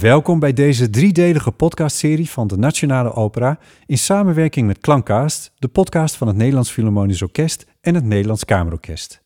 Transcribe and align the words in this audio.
Welkom 0.00 0.38
bij 0.38 0.52
deze 0.52 0.90
driedelige 0.90 1.52
podcastserie 1.52 2.30
van 2.30 2.46
de 2.46 2.56
Nationale 2.56 3.14
Opera 3.14 3.58
in 3.86 3.98
samenwerking 3.98 4.66
met 4.66 4.78
Klankcast, 4.78 5.52
de 5.58 5.68
podcast 5.68 6.16
van 6.16 6.26
het 6.26 6.36
Nederlands 6.36 6.70
Philharmonisch 6.70 7.22
Orkest 7.22 7.66
en 7.80 7.94
het 7.94 8.04
Nederlands 8.04 8.44
Kamerorkest. 8.44 9.22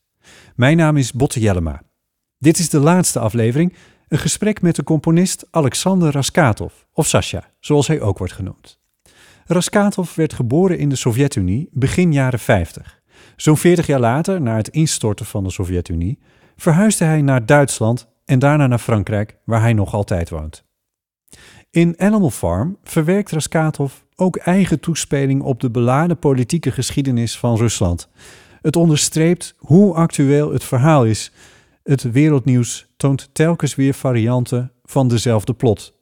Mijn 0.55 0.77
naam 0.77 0.97
is 0.97 1.13
Botte 1.13 1.41
Jellema. 1.41 1.83
Dit 2.39 2.59
is 2.59 2.69
de 2.69 2.79
laatste 2.79 3.19
aflevering, 3.19 3.75
een 4.09 4.19
gesprek 4.19 4.63
met 4.63 4.77
de 4.77 4.83
componist 4.83 5.47
Alexander 5.51 6.13
Raskatov, 6.13 6.73
of 6.93 7.07
Sasha, 7.07 7.51
zoals 7.61 7.87
hij 7.87 8.01
ook 8.01 8.19
wordt 8.19 8.33
genoemd. 8.33 8.79
Raskatov 9.47 10.15
werd 10.15 10.33
geboren 10.33 10.79
in 10.79 10.89
de 10.89 10.97
Sovjet-Unie 10.97 11.69
begin 11.73 12.13
jaren 12.13 12.39
50. 12.39 13.01
Zo'n 13.37 13.57
40 13.57 13.87
jaar 13.87 14.01
later, 14.01 14.41
na 14.41 14.57
het 14.57 14.69
instorten 14.69 15.27
van 15.27 15.45
de 15.45 15.51
Sovjet-Unie, 15.51 16.19
verhuisde 16.57 17.05
hij 17.05 17.23
naar 17.23 17.47
Duitsland 17.47 18.09
en 18.25 18.39
daarna 18.39 18.67
naar 18.67 18.79
Frankrijk, 18.79 19.37
waar 19.45 19.61
hij 19.61 19.73
nog 19.73 19.95
altijd 19.95 20.31
woont. 20.31 20.69
In 21.71 21.95
Animal 21.99 22.31
Farm 22.31 22.77
verwerkt 22.83 23.31
Raskatov 23.31 23.93
ook 24.17 24.37
eigen 24.37 24.81
toespeling 24.81 25.43
op 25.43 25.61
de 25.61 25.71
beladen 25.71 26.19
politieke 26.19 26.71
geschiedenis 26.71 27.39
van 27.39 27.57
Rusland. 27.57 28.09
Het 28.63 28.77
onderstreept 28.77 29.55
hoe 29.59 29.95
actueel 29.95 30.53
het 30.53 30.65
verhaal 30.65 31.05
is. 31.05 31.33
Het 31.83 32.03
wereldnieuws 32.03 32.87
toont 32.97 33.29
telkens 33.33 33.75
weer 33.75 33.95
varianten 33.95 34.73
van 34.85 35.09
dezelfde 35.09 35.55
plot. 35.55 35.99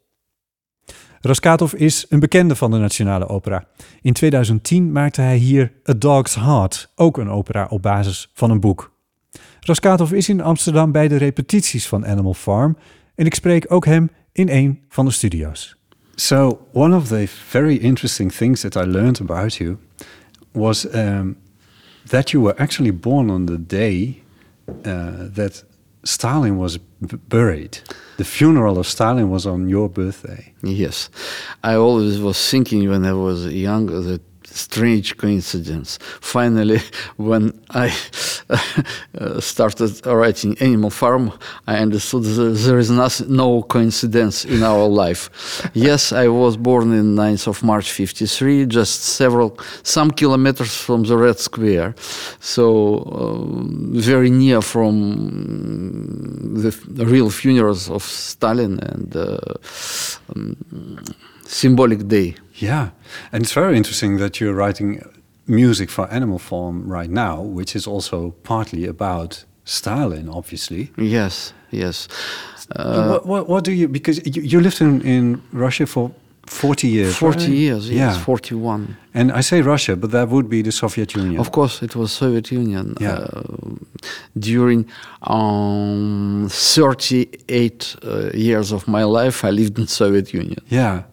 Raskatov 1.20 1.72
is 1.72 2.06
een 2.08 2.20
bekende 2.20 2.56
van 2.56 2.70
de 2.70 2.78
Nationale 2.78 3.28
Opera. 3.28 3.66
In 4.02 4.12
2010 4.12 4.92
maakte 4.92 5.20
hij 5.20 5.36
hier 5.36 5.72
A 5.88 5.92
Dog's 5.92 6.34
Heart, 6.34 6.92
ook 6.94 7.19
een 7.19 7.31
opera 7.31 7.66
op 7.70 7.83
basis 7.83 8.31
van 8.34 8.50
een 8.50 8.60
boek. 8.60 8.92
Raskatov 9.60 10.12
is 10.12 10.28
in 10.28 10.41
Amsterdam 10.41 10.92
bij 10.92 11.08
de 11.08 11.16
repetities 11.16 11.88
van 11.88 12.06
Animal 12.06 12.34
Farm 12.34 12.77
en 13.14 13.27
ik 13.27 13.34
spreek 13.34 13.64
ook 13.69 13.84
hem 13.84 14.10
in 14.39 14.48
een 14.48 14.81
van 14.89 15.05
de 15.05 15.11
studio's. 15.11 15.77
So, 16.14 16.67
one 16.72 16.97
of 16.97 17.08
the 17.08 17.27
very 17.50 17.77
interesting 17.77 18.33
things 18.33 18.61
that 18.61 18.77
I 18.77 18.84
learned 18.84 19.20
about 19.20 19.55
you 19.55 19.78
was 20.53 20.86
um, 20.94 21.36
that 22.08 22.31
you 22.31 22.44
were 22.44 22.62
actually 22.62 22.92
born 22.92 23.31
on 23.31 23.47
the 23.47 23.66
day 23.66 24.22
uh, 24.84 25.33
that 25.34 25.64
Stalin 26.03 26.56
was 26.56 26.78
buried. 27.28 27.83
The 28.16 28.25
funeral 28.25 28.78
of 28.78 28.86
Stalin 28.86 29.28
was 29.28 29.47
on 29.47 29.69
your 29.69 29.89
birthday. 29.89 30.53
Yes. 30.62 31.11
I 31.62 31.75
always 31.75 32.19
was 32.19 32.50
thinking 32.50 32.89
when 32.89 33.05
I 33.05 33.12
was 33.12 33.47
young 33.47 33.86
that 33.86 34.20
strange 34.56 35.16
coincidence. 35.16 35.98
Finally, 36.20 36.80
when 37.16 37.52
I 37.70 37.94
uh, 39.18 39.41
started 39.41 40.04
writing 40.06 40.56
Animal 40.60 40.91
Farm, 40.91 41.32
I 41.66 41.78
understood 41.78 42.24
there 42.24 42.78
is 42.78 42.91
no 43.28 43.62
coincidence 43.62 44.44
in 44.44 44.62
our 44.62 44.86
life. 44.86 45.30
yes, 45.74 46.12
I 46.12 46.28
was 46.28 46.56
born 46.56 46.92
in 46.92 47.14
9th 47.14 47.46
of 47.48 47.62
March 47.62 47.91
53, 47.92 48.66
just 48.66 49.02
several, 49.02 49.58
some 49.82 50.10
kilometers 50.10 50.76
from 50.76 51.04
the 51.04 51.16
Red 51.16 51.38
Square. 51.38 51.94
So 52.41 52.98
uh, 52.98 53.98
very 54.00 54.30
near 54.30 54.62
from 54.62 56.54
the, 56.54 56.70
the, 56.88 57.06
real 57.06 57.30
funerals 57.30 57.91
of 57.91 58.02
Stalin 58.02 58.78
and 58.80 59.16
uh, 59.16 59.38
um, 60.34 60.56
symbolic 61.48 62.06
day. 62.08 62.34
Yeah, 62.54 62.91
and 63.32 63.42
it's 63.42 63.52
very 63.52 63.77
interesting 63.77 64.18
that 64.18 64.41
you're 64.41 64.54
writing 64.54 65.02
music 65.46 65.91
for 65.91 66.06
Animal 66.10 66.38
Farm 66.38 66.86
right 66.86 67.10
now, 67.10 67.41
which 67.41 67.74
is 67.74 67.86
also 67.86 68.32
partly 68.42 68.84
about 68.84 69.44
Stalin, 69.64 70.28
obviously. 70.28 70.91
Yes, 70.97 71.53
yes. 71.70 72.08
Uh, 72.76 73.08
what, 73.08 73.26
what, 73.26 73.48
what, 73.48 73.64
do 73.64 73.72
you, 73.72 73.88
because 73.88 74.19
you, 74.26 74.42
you 74.42 74.60
lived 74.60 74.81
in, 74.81 75.00
in 75.03 75.42
Russia 75.53 75.87
for 75.87 76.12
40 76.47 76.88
years. 76.88 77.16
40 77.16 77.38
right? 77.38 77.48
years, 77.48 77.91
yes, 77.91 78.16
yeah. 78.16 78.25
41. 78.25 78.97
And 79.14 79.32
I 79.32 79.41
say 79.41 79.62
Russia, 79.62 79.97
but 79.97 80.10
that 80.10 80.28
would 80.28 80.48
be 80.48 80.62
the 80.62 80.72
Soviet 80.72 81.14
Union. 81.14 81.41
Of 81.41 81.53
course, 81.53 81.82
it 81.82 81.97
was 81.97 82.12
Soviet 82.12 82.50
Union. 82.50 82.94
Yeah. 83.00 83.12
Uh, 83.12 83.42
during 84.38 84.87
um, 85.22 86.48
38 86.50 87.97
uh, 88.03 88.31
years 88.34 88.72
of 88.72 88.87
my 88.87 89.04
life, 89.04 89.44
I 89.44 89.50
lived 89.50 89.78
in 89.78 89.87
Soviet 89.87 90.32
Union. 90.34 90.58
Yeah. 90.69 91.04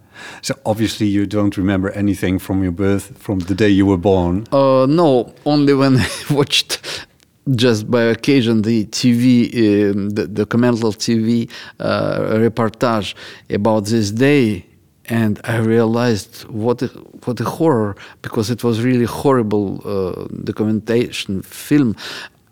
So 0.41 0.55
obviously 0.65 1.07
you 1.07 1.25
don't 1.25 1.57
remember 1.57 1.89
anything 1.91 2.39
from 2.39 2.63
your 2.63 2.71
birth, 2.71 3.17
from 3.17 3.39
the 3.39 3.55
day 3.55 3.69
you 3.69 3.85
were 3.85 3.97
born. 3.97 4.45
Uh, 4.51 4.85
no, 4.87 5.33
only 5.45 5.73
when 5.73 5.97
I 5.99 6.09
watched 6.29 7.05
just 7.53 7.89
by 7.89 8.01
occasion 8.03 8.63
the 8.63 8.85
TV, 8.87 9.91
um, 9.91 10.09
the 10.11 10.25
documental 10.25 10.93
TV 10.95 11.49
uh, 11.79 12.37
reportage 12.39 13.13
about 13.49 13.85
this 13.85 14.11
day, 14.11 14.65
and 15.07 15.39
I 15.43 15.57
realized 15.57 16.45
what 16.45 16.81
a, 16.81 16.87
what 16.87 17.39
a 17.39 17.43
horror 17.43 17.95
because 18.23 18.49
it 18.49 18.63
was 18.63 18.81
really 18.81 19.05
horrible 19.05 19.81
uh, 19.85 20.27
documentation 20.43 21.43
film 21.43 21.95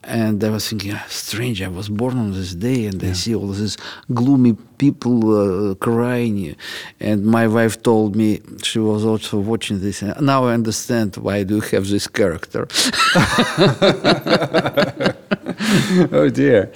and 0.03 0.43
I 0.43 0.49
was 0.49 0.69
thinking, 0.69 0.93
ah, 0.93 1.05
strange, 1.07 1.61
I 1.61 1.67
was 1.67 1.89
born 1.89 2.17
on 2.17 2.31
this 2.31 2.53
day, 2.53 2.85
and 2.85 3.01
yeah. 3.01 3.09
I 3.09 3.13
see 3.13 3.35
all 3.35 3.47
these 3.47 3.77
gloomy 4.13 4.53
people 4.77 5.71
uh, 5.71 5.75
crying. 5.75 6.55
And 6.99 7.25
my 7.25 7.47
wife 7.47 7.81
told 7.81 8.15
me 8.15 8.41
she 8.61 8.79
was 8.79 9.05
also 9.05 9.39
watching 9.39 9.79
this. 9.79 10.01
And 10.01 10.21
now 10.21 10.45
I 10.45 10.53
understand 10.53 11.17
why 11.17 11.37
I 11.37 11.43
do 11.43 11.61
have 11.61 11.87
this 11.87 12.07
character. 12.07 12.67
oh 16.11 16.29
dear. 16.29 16.71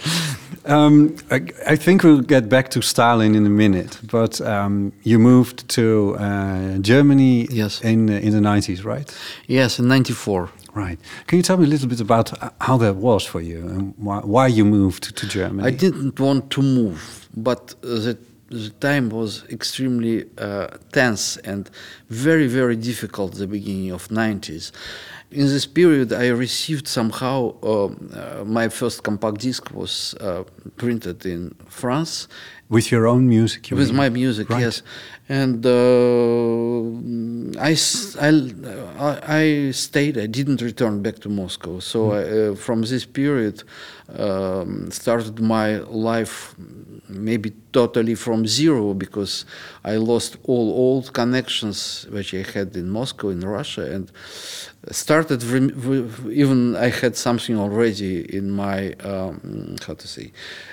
Um, 0.65 1.15
I, 1.31 1.47
I, 1.65 1.75
think 1.77 2.03
we'll 2.03 2.19
get 2.19 2.49
back 2.49 2.67
to 2.71 2.81
Stalin 2.81 3.35
in 3.35 3.45
a 3.45 3.49
minute, 3.49 4.01
but 4.03 4.41
um, 4.41 4.91
you 5.03 5.17
moved 5.17 5.69
to 5.69 6.17
uh, 6.19 6.77
Germany 6.79 7.47
yes. 7.49 7.81
in, 7.81 8.09
uh, 8.09 8.15
in 8.15 8.33
the 8.33 8.41
90s, 8.41 8.83
right? 8.83 9.09
Yes, 9.47 9.79
in 9.79 9.87
94. 9.87 10.49
Right. 10.77 10.99
Can 11.25 11.37
you 11.37 11.43
tell 11.43 11.57
me 11.57 11.65
a 11.65 11.67
little 11.67 11.89
bit 11.89 12.01
about 12.01 12.31
how 12.61 12.77
that 12.77 12.97
was 12.97 13.25
for 13.25 13.41
you 13.41 13.67
and 13.67 13.93
why, 13.97 14.19
why 14.19 14.45
you 14.45 14.63
moved 14.63 15.17
to 15.17 15.27
Germany? 15.27 15.67
I 15.67 15.71
didn't 15.71 16.19
want 16.19 16.51
to 16.51 16.61
move, 16.61 17.27
but 17.35 17.73
the, 17.81 18.15
the 18.49 18.69
time 18.79 19.09
was 19.09 19.43
extremely 19.49 20.25
uh, 20.37 20.67
tense 20.91 21.37
and 21.37 21.67
very, 22.09 22.45
very 22.45 22.75
difficult 22.75 23.33
the 23.33 23.47
beginning 23.47 23.89
of 23.89 24.07
90s. 24.09 24.71
In 25.29 25.45
this 25.47 25.65
period, 25.65 26.13
I 26.13 26.27
received 26.27 26.87
somehow 26.87 27.53
uh, 27.61 27.85
uh, 27.85 28.43
my 28.45 28.69
first 28.69 29.03
compact 29.03 29.39
disc 29.39 29.69
was 29.73 30.15
uh, 30.21 30.43
printed 30.77 31.25
in 31.25 31.53
France. 31.67 32.29
With 32.69 32.91
your 32.91 33.07
own 33.07 33.27
music? 33.27 33.67
With 33.71 33.87
mean? 33.87 33.95
my 33.97 34.09
music, 34.09 34.49
right. 34.49 34.61
yes 34.61 34.83
and 35.29 35.65
uh, 35.65 36.81
I, 37.59 37.75
I, 38.19 39.21
I 39.27 39.71
stayed. 39.71 40.17
I 40.17 40.25
didn't 40.25 40.61
return 40.61 41.01
back 41.01 41.19
to 41.19 41.29
Moscow. 41.29 41.79
So 41.79 42.09
mm. 42.09 42.13
I, 42.13 42.51
uh, 42.51 42.55
from 42.55 42.83
this 42.83 43.05
period, 43.05 43.63
um, 44.17 44.89
started 44.91 45.39
my 45.39 45.79
life 45.79 46.55
maybe 47.09 47.53
totally 47.71 48.15
from 48.15 48.45
zero 48.45 48.93
because 48.93 49.45
I 49.83 49.95
lost 49.97 50.37
all 50.43 50.71
old 50.71 51.13
connections 51.13 52.05
which 52.09 52.33
I 52.33 52.43
had 52.53 52.75
in 52.75 52.89
Moscow, 52.89 53.29
in 53.29 53.41
Russia, 53.41 53.91
and 53.93 54.11
started 54.91 55.43
even 56.31 56.75
I 56.75 56.89
had 56.89 57.15
something 57.15 57.57
already 57.57 58.35
in 58.35 58.51
my 58.51 58.93
um, 59.03 59.75
how 59.85 59.93
to 59.93 60.07
say 60.07 60.31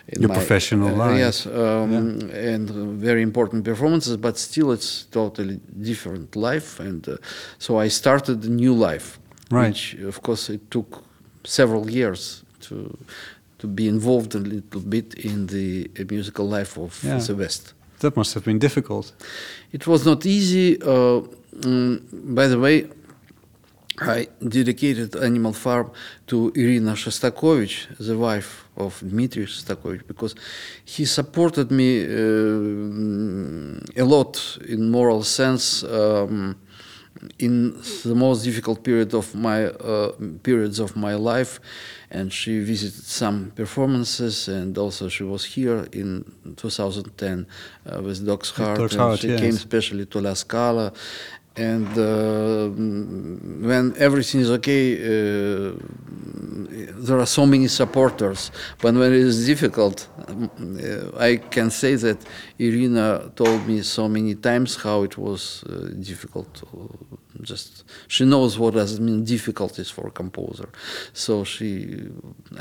in 0.08 0.22
your 0.22 0.28
my, 0.28 0.34
professional 0.34 0.88
uh, 0.88 1.06
life. 1.06 1.18
Yes, 1.18 1.46
um, 1.46 1.92
yeah. 1.92 2.54
and 2.54 2.70
very 3.00 3.22
important 3.22 3.64
performances, 3.64 4.16
but 4.16 4.38
still 4.38 4.72
it's 4.72 5.04
totally 5.04 5.60
different 5.80 6.36
life, 6.36 6.80
and 6.80 7.08
uh, 7.08 7.16
so 7.58 7.78
I 7.78 7.88
started 7.88 8.44
a 8.44 8.50
new 8.50 8.74
life. 8.74 9.18
Right. 9.50 9.68
Which, 9.68 9.94
of 9.94 10.22
course, 10.22 10.48
it 10.48 10.70
took 10.70 11.04
several 11.44 11.90
years 11.90 12.44
to 12.60 12.96
to 13.64 13.68
be 13.80 13.86
involved 13.96 14.34
a 14.34 14.42
little 14.54 14.84
bit 14.96 15.08
in 15.30 15.46
the 15.54 15.68
musical 16.16 16.46
life 16.56 16.72
of 16.86 16.90
yeah. 17.02 17.18
the 17.28 17.34
West. 17.42 17.64
That 18.00 18.14
must 18.20 18.34
have 18.34 18.44
been 18.50 18.58
difficult. 18.58 19.06
It 19.76 19.86
was 19.86 20.00
not 20.10 20.20
easy. 20.26 20.68
Uh, 20.82 21.20
mm, 21.70 21.94
by 22.38 22.46
the 22.52 22.58
way, 22.64 22.76
I 24.16 24.28
dedicated 24.58 25.16
Animal 25.16 25.54
Farm 25.64 25.88
to 26.30 26.36
Irina 26.62 26.94
Shostakovich, 27.02 27.76
the 28.08 28.18
wife 28.18 28.50
of 28.76 28.90
Dmitry 29.10 29.46
Shostakovich, 29.46 30.04
because 30.06 30.34
he 30.84 31.04
supported 31.06 31.70
me 31.70 31.90
uh, 32.04 34.02
a 34.02 34.04
lot 34.14 34.58
in 34.72 34.90
moral 34.90 35.22
sense 35.22 35.84
um, 35.84 36.56
in 37.38 37.80
the 38.04 38.14
most 38.14 38.44
difficult 38.44 38.82
period 38.82 39.14
of 39.14 39.34
my 39.34 39.66
uh, 39.66 40.12
periods 40.42 40.78
of 40.78 40.96
my 40.96 41.14
life, 41.14 41.60
and 42.10 42.32
she 42.32 42.60
visited 42.60 43.04
some 43.04 43.52
performances, 43.54 44.48
and 44.48 44.76
also 44.78 45.08
she 45.08 45.22
was 45.22 45.44
here 45.44 45.86
in 45.92 46.24
2010 46.56 47.46
uh, 47.86 48.02
with 48.02 48.26
Dog's 48.26 48.50
Heart. 48.50 48.78
Dog's 48.78 48.96
Heart 48.96 49.20
she 49.20 49.28
yes. 49.28 49.40
came 49.40 49.54
especially 49.54 50.06
to 50.06 50.20
La 50.20 50.34
Scala, 50.34 50.92
and 51.56 51.86
uh, 51.96 52.68
when 52.68 53.94
everything 53.96 54.40
is 54.40 54.50
okay, 54.50 54.94
uh, 54.98 55.72
there 57.04 57.18
are 57.18 57.26
so 57.26 57.46
many 57.46 57.68
supporters. 57.68 58.50
But 58.80 58.94
when 58.94 59.12
it 59.12 59.20
is 59.20 59.46
difficult, 59.46 60.08
um, 60.28 60.50
uh, 60.58 61.18
I 61.18 61.36
can 61.36 61.70
say 61.70 61.94
that 61.96 62.18
Irina 62.58 63.30
told 63.36 63.66
me 63.66 63.82
so 63.82 64.08
many 64.08 64.34
times 64.34 64.76
how 64.76 65.02
it 65.04 65.16
was 65.18 65.64
uh, 65.64 65.90
difficult. 66.00 66.62
Just 67.42 67.84
she 68.08 68.24
knows 68.24 68.58
what 68.58 68.74
does 68.74 68.98
mean 69.00 69.24
difficulties 69.24 69.90
for 69.90 70.06
a 70.06 70.10
composer. 70.10 70.68
So 71.12 71.44
she, 71.44 71.98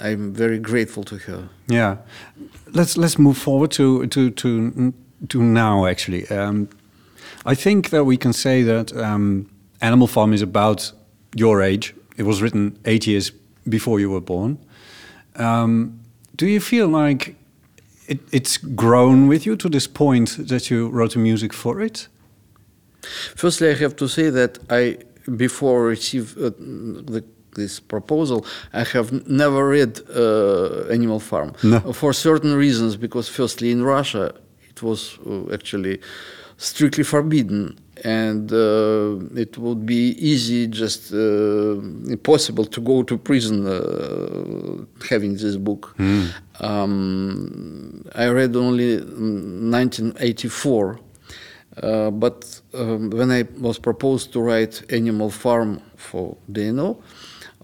I'm 0.01 0.33
very 0.33 0.59
grateful 0.59 1.03
to 1.03 1.17
her. 1.17 1.49
Yeah, 1.67 1.97
let's 2.73 2.97
let's 2.97 3.17
move 3.17 3.37
forward 3.37 3.71
to 3.71 4.07
to 4.07 4.29
to 4.31 4.93
to 5.29 5.41
now. 5.41 5.85
Actually, 5.85 6.27
um, 6.27 6.67
I 7.45 7.55
think 7.55 7.89
that 7.89 8.05
we 8.05 8.17
can 8.17 8.33
say 8.33 8.63
that 8.63 8.91
um, 8.97 9.49
Animal 9.81 10.07
Farm 10.07 10.33
is 10.33 10.41
about 10.41 10.91
your 11.35 11.61
age. 11.61 11.93
It 12.17 12.23
was 12.23 12.41
written 12.41 12.77
eight 12.85 13.07
years 13.07 13.31
before 13.67 13.99
you 13.99 14.09
were 14.11 14.21
born. 14.21 14.57
Um, 15.35 15.99
do 16.35 16.45
you 16.45 16.59
feel 16.59 16.87
like 16.87 17.35
it, 18.07 18.19
it's 18.31 18.57
grown 18.57 19.27
with 19.27 19.45
you 19.45 19.55
to 19.55 19.69
this 19.69 19.87
point 19.87 20.47
that 20.47 20.69
you 20.69 20.89
wrote 20.89 21.13
the 21.13 21.19
music 21.19 21.53
for 21.53 21.81
it? 21.81 22.07
Firstly, 23.35 23.69
I 23.69 23.73
have 23.75 23.95
to 23.95 24.07
say 24.07 24.29
that 24.29 24.59
I, 24.69 24.97
before 25.35 25.85
receive 25.85 26.37
uh, 26.37 26.51
the, 27.11 27.23
this 27.55 27.79
proposal, 27.79 28.45
I 28.73 28.83
have 28.83 29.27
never 29.27 29.67
read 29.67 29.99
uh, 30.15 30.87
Animal 30.91 31.19
Farm 31.19 31.53
No. 31.63 31.79
for 31.93 32.13
certain 32.13 32.55
reasons. 32.55 32.95
Because 32.95 33.27
firstly, 33.29 33.71
in 33.71 33.83
Russia, 33.83 34.33
it 34.69 34.81
was 34.81 35.19
uh, 35.25 35.53
actually 35.53 35.99
strictly 36.57 37.03
forbidden, 37.03 37.77
and 38.03 38.51
uh, 38.51 39.17
it 39.35 39.57
would 39.57 39.85
be 39.85 40.09
easy, 40.19 40.67
just 40.67 41.13
uh, 41.13 41.17
impossible 42.07 42.65
to 42.65 42.81
go 42.81 43.03
to 43.03 43.17
prison 43.17 43.65
uh, 43.65 44.85
having 45.09 45.33
this 45.35 45.55
book. 45.55 45.95
Um, 46.59 48.03
I 48.15 48.27
read 48.27 48.55
only 48.55 48.93
in 48.95 49.71
1984. 49.71 50.99
Uh, 51.81 52.11
but 52.11 52.61
um, 52.75 53.09
when 53.09 53.31
I 53.31 53.45
was 53.59 53.79
proposed 53.79 54.31
to 54.33 54.41
write 54.41 54.83
Animal 54.93 55.31
Farm 55.31 55.81
for 55.95 56.37
DNO, 56.51 57.01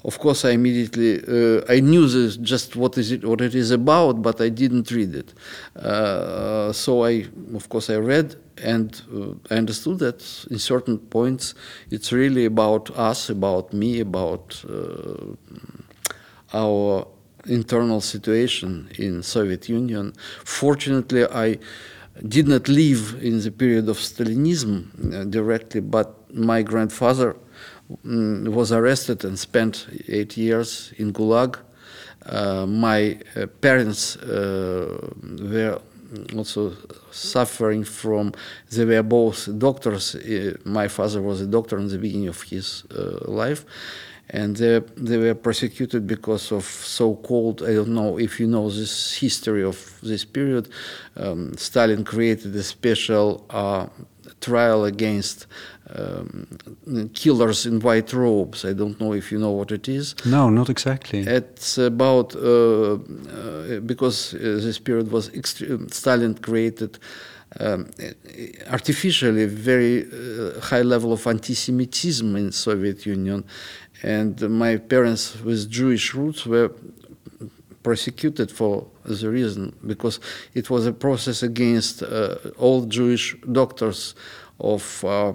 of 0.04 0.18
course, 0.18 0.46
I 0.46 0.51
immediately 0.51 1.22
uh, 1.28 1.62
I 1.69 1.80
knew 1.81 2.07
this 2.07 2.38
just 2.38 2.75
what 2.75 2.98
is 2.98 3.12
it 3.12 3.25
what 3.25 3.42
it 3.42 3.54
is 3.54 3.72
about, 3.72 4.22
but 4.22 4.40
I 4.40 4.50
didn't 4.50 4.92
read 4.92 5.13
it. 5.16 5.34
Uh, 5.75 6.72
so 6.72 7.04
I, 7.04 7.25
of 7.54 7.68
course, 7.68 7.90
I 7.90 7.98
read 7.98 8.36
and 8.63 9.01
uh, 9.13 9.54
I 9.54 9.57
understood 9.57 10.00
that 10.00 10.46
in 10.50 10.60
certain 10.60 10.98
points 10.98 11.54
it's 11.92 12.12
really 12.12 12.46
about 12.46 12.90
us, 12.98 13.30
about 13.30 13.74
me, 13.74 14.00
about 14.00 14.63
uh, 14.69 15.36
our 16.54 17.07
internal 17.46 18.01
situation 18.01 18.90
in 18.98 19.24
Soviet 19.24 19.68
Union. 19.68 20.13
Fortunately, 20.46 21.25
I 21.25 21.60
did 22.28 22.48
not 22.48 22.68
live 22.68 23.18
in 23.22 23.40
the 23.42 23.51
period 23.51 23.88
of 23.90 23.98
Stalinism 23.98 25.13
uh, 25.13 25.24
directly, 25.25 25.81
but 25.81 26.16
my 26.34 26.62
grandfather 26.62 27.36
was 28.03 28.71
arrested 28.71 29.24
and 29.25 29.38
spent 29.38 29.88
eight 30.07 30.38
years 30.38 30.94
in 30.97 31.12
Gulag. 31.12 31.57
Uh, 32.25 32.65
my 32.65 33.18
uh, 33.36 33.47
parents 33.62 34.18
uh, 34.18 35.09
were 35.41 35.80
also 36.36 36.75
suffering 37.12 37.83
from, 37.83 38.33
they 38.71 38.86
were 38.86 39.03
both 39.03 39.47
doctors. 39.57 40.15
Uh, 40.15 40.56
my 40.65 40.88
father 40.88 41.21
was 41.21 41.41
a 41.41 41.47
doctor 41.47 41.77
in 41.77 41.88
the 41.88 41.97
beginning 41.97 42.27
of 42.27 42.41
his 42.44 42.83
uh, 42.95 43.19
life 43.31 43.65
and 44.31 44.57
they, 44.57 44.80
they 44.95 45.18
were 45.18 45.33
persecuted 45.33 46.06
because 46.06 46.51
of 46.51 46.63
so-called 46.63 47.63
i 47.63 47.74
don't 47.74 47.89
know 47.89 48.19
if 48.19 48.39
you 48.39 48.47
know 48.47 48.69
this 48.69 49.15
history 49.15 49.63
of 49.63 50.00
this 50.03 50.24
period 50.24 50.69
um, 51.18 51.51
stalin 51.57 52.03
created 52.03 52.56
a 52.56 52.63
special 52.63 53.45
uh, 53.50 53.88
trial 54.42 54.86
against 54.86 55.48
um, 55.96 56.48
killers 57.14 57.66
in 57.66 57.80
white 57.80 58.14
robes. 58.14 58.66
I 58.66 58.74
don't 58.74 59.00
know 59.00 59.14
if 59.14 59.31
you 59.31 59.40
know 59.40 59.52
what 59.52 59.72
it 59.72 59.88
is. 59.88 60.16
No, 60.26 60.50
not 60.50 60.70
exactly. 60.70 61.20
it's 61.20 61.78
about 61.78 62.36
uh, 62.36 62.42
uh, 62.42 63.80
because 63.86 64.34
uh, 64.34 64.38
this 64.38 64.80
period 64.80 65.12
was 65.12 65.30
extre- 65.30 65.92
Stalin 65.94 66.36
created 66.36 67.00
um, 67.60 67.90
artificially 68.70 69.46
very 69.46 70.06
uh, 70.06 70.60
high 70.62 70.84
level 70.84 71.12
of 71.12 71.25
anti-Semitism 71.25 72.36
in 72.36 72.52
Soviet 72.52 73.06
Union, 73.06 73.44
and 74.04 74.40
my 74.50 74.78
parents 74.78 75.42
with 75.42 75.70
Jewish 75.70 76.14
roots 76.14 76.46
were 76.46 76.72
prosecuted 77.84 78.52
for 78.52 78.86
the 79.06 79.30
reason 79.30 79.76
because 79.86 80.20
it 80.54 80.70
was 80.70 80.86
a 80.86 80.94
process 80.94 81.44
against 81.44 82.04
uh, 82.04 82.36
all 82.58 82.86
Jewish 82.86 83.36
doctors 83.52 84.16
of 84.60 85.04
uh, 85.06 85.34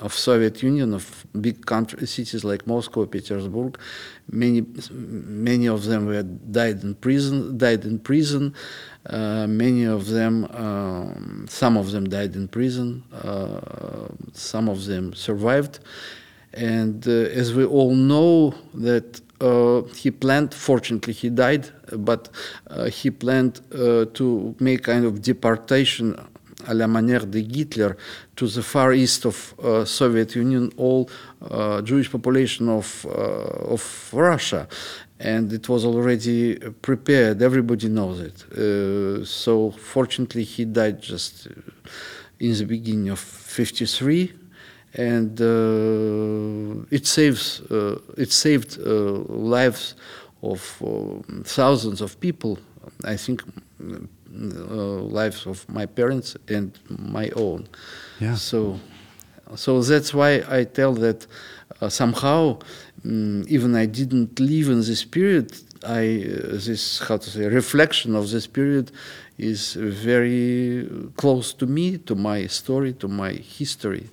of 0.00 0.14
Soviet 0.14 0.62
Union 0.62 0.94
of 0.94 1.26
big 1.40 1.66
country 1.66 2.06
cities 2.06 2.44
like 2.44 2.66
Moscow, 2.66 3.06
Petersburg. 3.06 3.78
Many 4.30 4.64
many 4.90 5.68
of 5.68 5.84
them 5.84 6.06
were 6.06 6.22
died 6.22 6.82
in 6.82 6.94
prison. 6.94 7.58
Died 7.58 7.84
in 7.84 7.98
prison. 7.98 8.54
Uh, 9.04 9.46
many 9.46 9.84
of 9.84 10.06
them, 10.06 10.46
um, 10.52 11.46
some 11.48 11.76
of 11.76 11.90
them 11.90 12.08
died 12.08 12.34
in 12.34 12.48
prison. 12.48 13.02
Uh, 13.12 14.08
some 14.32 14.68
of 14.68 14.86
them 14.86 15.12
survived. 15.12 15.80
And 16.54 17.06
uh, 17.06 17.10
as 17.10 17.54
we 17.54 17.64
all 17.64 17.94
know, 17.94 18.54
that 18.74 19.20
uh, 19.42 19.82
he 19.94 20.10
planned. 20.10 20.54
Fortunately, 20.54 21.12
he 21.12 21.28
died, 21.28 21.68
but 21.96 22.28
uh, 22.70 22.84
he 22.84 23.10
planned 23.10 23.60
uh, 23.74 24.06
to 24.14 24.54
make 24.60 24.84
kind 24.84 25.04
of 25.04 25.20
deportation 25.20 26.16
à 26.66 26.74
la 26.74 26.86
manière 26.86 27.26
de 27.26 27.40
Hitler 27.40 27.96
to 28.36 28.46
the 28.46 28.62
far 28.62 28.92
east 28.92 29.26
of 29.26 29.54
uh, 29.58 29.84
Soviet 29.84 30.36
Union, 30.36 30.70
all 30.76 31.08
uh, 31.50 31.82
Jewish 31.82 32.10
population 32.10 32.68
of 32.68 33.06
uh, 33.06 33.74
of 33.74 34.10
Russia, 34.12 34.68
and 35.18 35.52
it 35.52 35.68
was 35.68 35.84
already 35.84 36.56
prepared. 36.80 37.42
Everybody 37.42 37.88
knows 37.88 38.20
it. 38.20 38.44
Uh, 38.52 39.24
so 39.24 39.72
fortunately, 39.72 40.44
he 40.44 40.64
died 40.64 41.02
just 41.02 41.48
in 42.38 42.54
the 42.54 42.64
beginning 42.64 43.10
of 43.10 43.18
'53 43.18 44.41
and 44.94 45.40
uh, 45.40 46.84
it 46.90 47.06
saves 47.06 47.60
uh, 47.70 47.98
it 48.16 48.30
saved 48.32 48.78
uh, 48.78 48.90
lives 49.28 49.94
of 50.42 50.82
uh, 50.84 51.42
thousands 51.44 52.00
of 52.00 52.18
people. 52.20 52.58
I 53.04 53.16
think 53.16 53.42
uh, 53.80 54.66
lives 55.20 55.46
of 55.46 55.68
my 55.68 55.86
parents 55.86 56.36
and 56.48 56.78
my 56.88 57.30
own. 57.36 57.68
Yeah. 58.20 58.34
So, 58.34 58.80
so 59.54 59.82
that's 59.82 60.12
why 60.12 60.42
I 60.48 60.64
tell 60.64 60.94
that 60.94 61.26
uh, 61.80 61.88
somehow, 61.88 62.58
mm, 63.04 63.46
even 63.46 63.74
I 63.74 63.86
didn't 63.86 64.40
live 64.40 64.68
in 64.68 64.80
this 64.80 65.04
period. 65.04 65.52
I 65.84 66.24
uh, 66.24 66.58
this 66.66 67.00
how 67.00 67.16
to 67.16 67.30
say 67.30 67.46
reflection 67.46 68.14
of 68.14 68.30
this 68.30 68.46
period 68.46 68.90
is 69.38 69.74
very 69.74 70.88
close 71.16 71.52
to 71.54 71.66
me, 71.66 71.98
to 71.98 72.14
my 72.14 72.46
story, 72.46 72.92
to 72.94 73.08
my 73.08 73.32
history. 73.32 74.08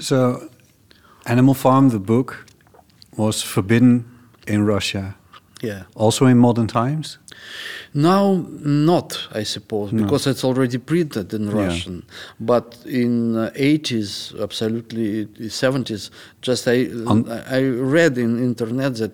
So, 0.00 0.48
Animal 1.26 1.54
Farm, 1.54 1.88
the 1.90 1.98
book, 1.98 2.46
was 3.16 3.42
forbidden 3.42 4.04
in 4.46 4.66
Russia, 4.66 5.14
Yeah. 5.62 5.82
also 5.94 6.26
in 6.26 6.38
modern 6.38 6.66
times. 6.66 7.18
Now, 7.92 8.44
not, 8.64 9.28
I 9.32 9.44
suppose, 9.44 9.92
No. 9.92 10.02
because 10.02 10.26
it's 10.30 10.44
already 10.44 10.78
printed 10.78 11.32
in 11.32 11.48
Russian. 11.50 11.94
Yeah. 11.94 12.14
But 12.40 12.76
in 12.86 13.36
uh, 13.36 13.50
80s, 13.54 14.34
absolutely 14.42 15.26
70s, 15.48 16.10
just 16.42 16.66
I 16.68 16.88
I 17.06 17.58
I 17.58 17.62
read 17.68 18.18
in 18.18 18.38
internet 18.42 18.96
that 18.96 19.12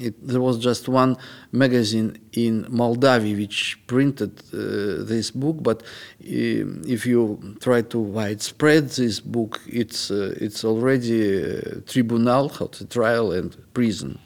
it, 0.00 0.14
there 0.26 0.40
was 0.40 0.58
just 0.58 0.88
one 0.88 1.16
magazine 1.52 2.18
in 2.32 2.66
Moldavia 2.68 3.36
which 3.36 3.78
printed 3.86 4.32
uh, 4.52 5.04
this 5.04 5.30
book. 5.30 5.56
But 5.62 5.82
um, 5.82 6.82
if 6.86 7.06
you 7.06 7.56
try 7.60 7.82
to 7.82 7.98
widespread 7.98 8.88
this 8.90 9.20
book, 9.20 9.60
it's 9.66 10.10
uh, 10.10 10.34
it's 10.40 10.64
already 10.64 11.42
a 11.42 11.80
tribunal, 11.80 12.48
how 12.48 12.66
to 12.66 12.84
trial 12.86 13.32
and 13.32 13.56
prison 13.74 14.18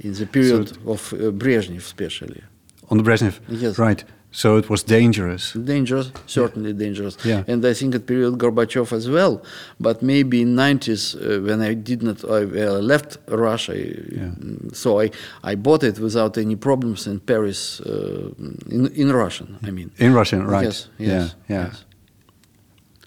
in 0.00 0.12
the 0.12 0.26
period 0.26 0.76
of 0.86 1.12
uh, 1.12 1.30
Brezhnev, 1.30 1.78
especially. 1.78 2.42
On 2.90 2.98
the 2.98 3.04
Brezhnev. 3.04 3.40
Yes. 3.48 3.78
Right. 3.78 4.04
So 4.36 4.56
it 4.58 4.68
was 4.68 4.82
dangerous. 4.84 5.52
dangerous 5.52 6.10
certainly 6.26 6.72
dangerous 6.72 7.16
Yeah. 7.24 7.44
and 7.52 7.64
i 7.64 7.74
think 7.74 7.94
at 7.94 8.04
period 8.06 8.34
gorbachev 8.38 8.92
as 8.92 9.06
well 9.08 9.40
but 9.78 10.02
maybe 10.02 10.36
in 10.40 10.56
90s 10.56 11.14
uh, 11.14 11.40
when 11.46 11.60
i 11.70 11.74
did 11.74 12.02
not 12.02 12.24
i 12.24 12.42
uh, 12.42 12.80
left 12.92 13.18
russia 13.28 13.74
Yeah. 13.74 14.32
so 14.72 14.88
i 15.04 15.10
i 15.52 15.54
bought 15.56 15.82
it 15.84 15.98
without 15.98 16.36
any 16.38 16.56
problems 16.56 17.06
in 17.06 17.20
paris 17.20 17.80
uh, 17.80 18.74
in 18.76 18.86
in 19.02 19.12
russian 19.12 19.48
i 19.68 19.70
mean 19.70 19.90
In 19.98 20.12
Russian, 20.14 20.40
right? 20.46 20.64
yes 20.66 20.88
yes 20.98 21.08
Yeah. 21.08 21.28
Yeah. 21.56 21.66
yes. 21.68 21.84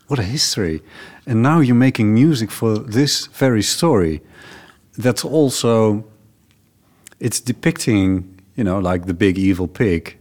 What 0.10 0.20
a 0.20 0.24
history. 0.24 0.82
And 1.26 1.42
now 1.42 1.60
you're 1.60 1.76
making 1.88 2.14
music 2.14 2.52
for 2.52 2.80
this 2.80 3.28
very 3.42 3.62
story. 3.62 4.22
That's 5.04 5.26
also 5.26 6.04
it's 7.20 7.42
depicting, 7.42 8.24
you 8.56 8.64
know, 8.64 8.80
like 8.92 9.06
the 9.06 9.14
big 9.14 9.38
evil 9.38 9.68
pig. 9.68 10.17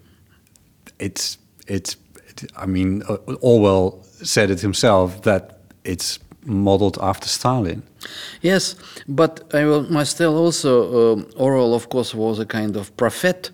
It's 0.99 1.39
it's. 1.67 1.97
It, 2.29 2.53
I 2.57 2.67
mean, 2.67 3.03
uh, 3.09 3.17
Orwell 3.41 4.03
said 4.23 4.51
it 4.51 4.61
himself 4.61 5.23
that 5.23 5.59
it's 5.85 6.19
modeled 6.45 6.99
after 7.01 7.29
Stalin. 7.29 7.83
Yes, 8.43 8.77
but 9.09 9.43
I 9.55 9.65
will, 9.65 9.83
must 9.91 10.19
tell 10.19 10.37
also, 10.37 11.15
um 11.15 11.27
Orwell, 11.37 11.75
of 11.75 11.89
course, 11.89 12.15
was 12.15 12.39
a 12.39 12.47
kind 12.47 12.77
of 12.77 12.97
prophet. 12.97 13.51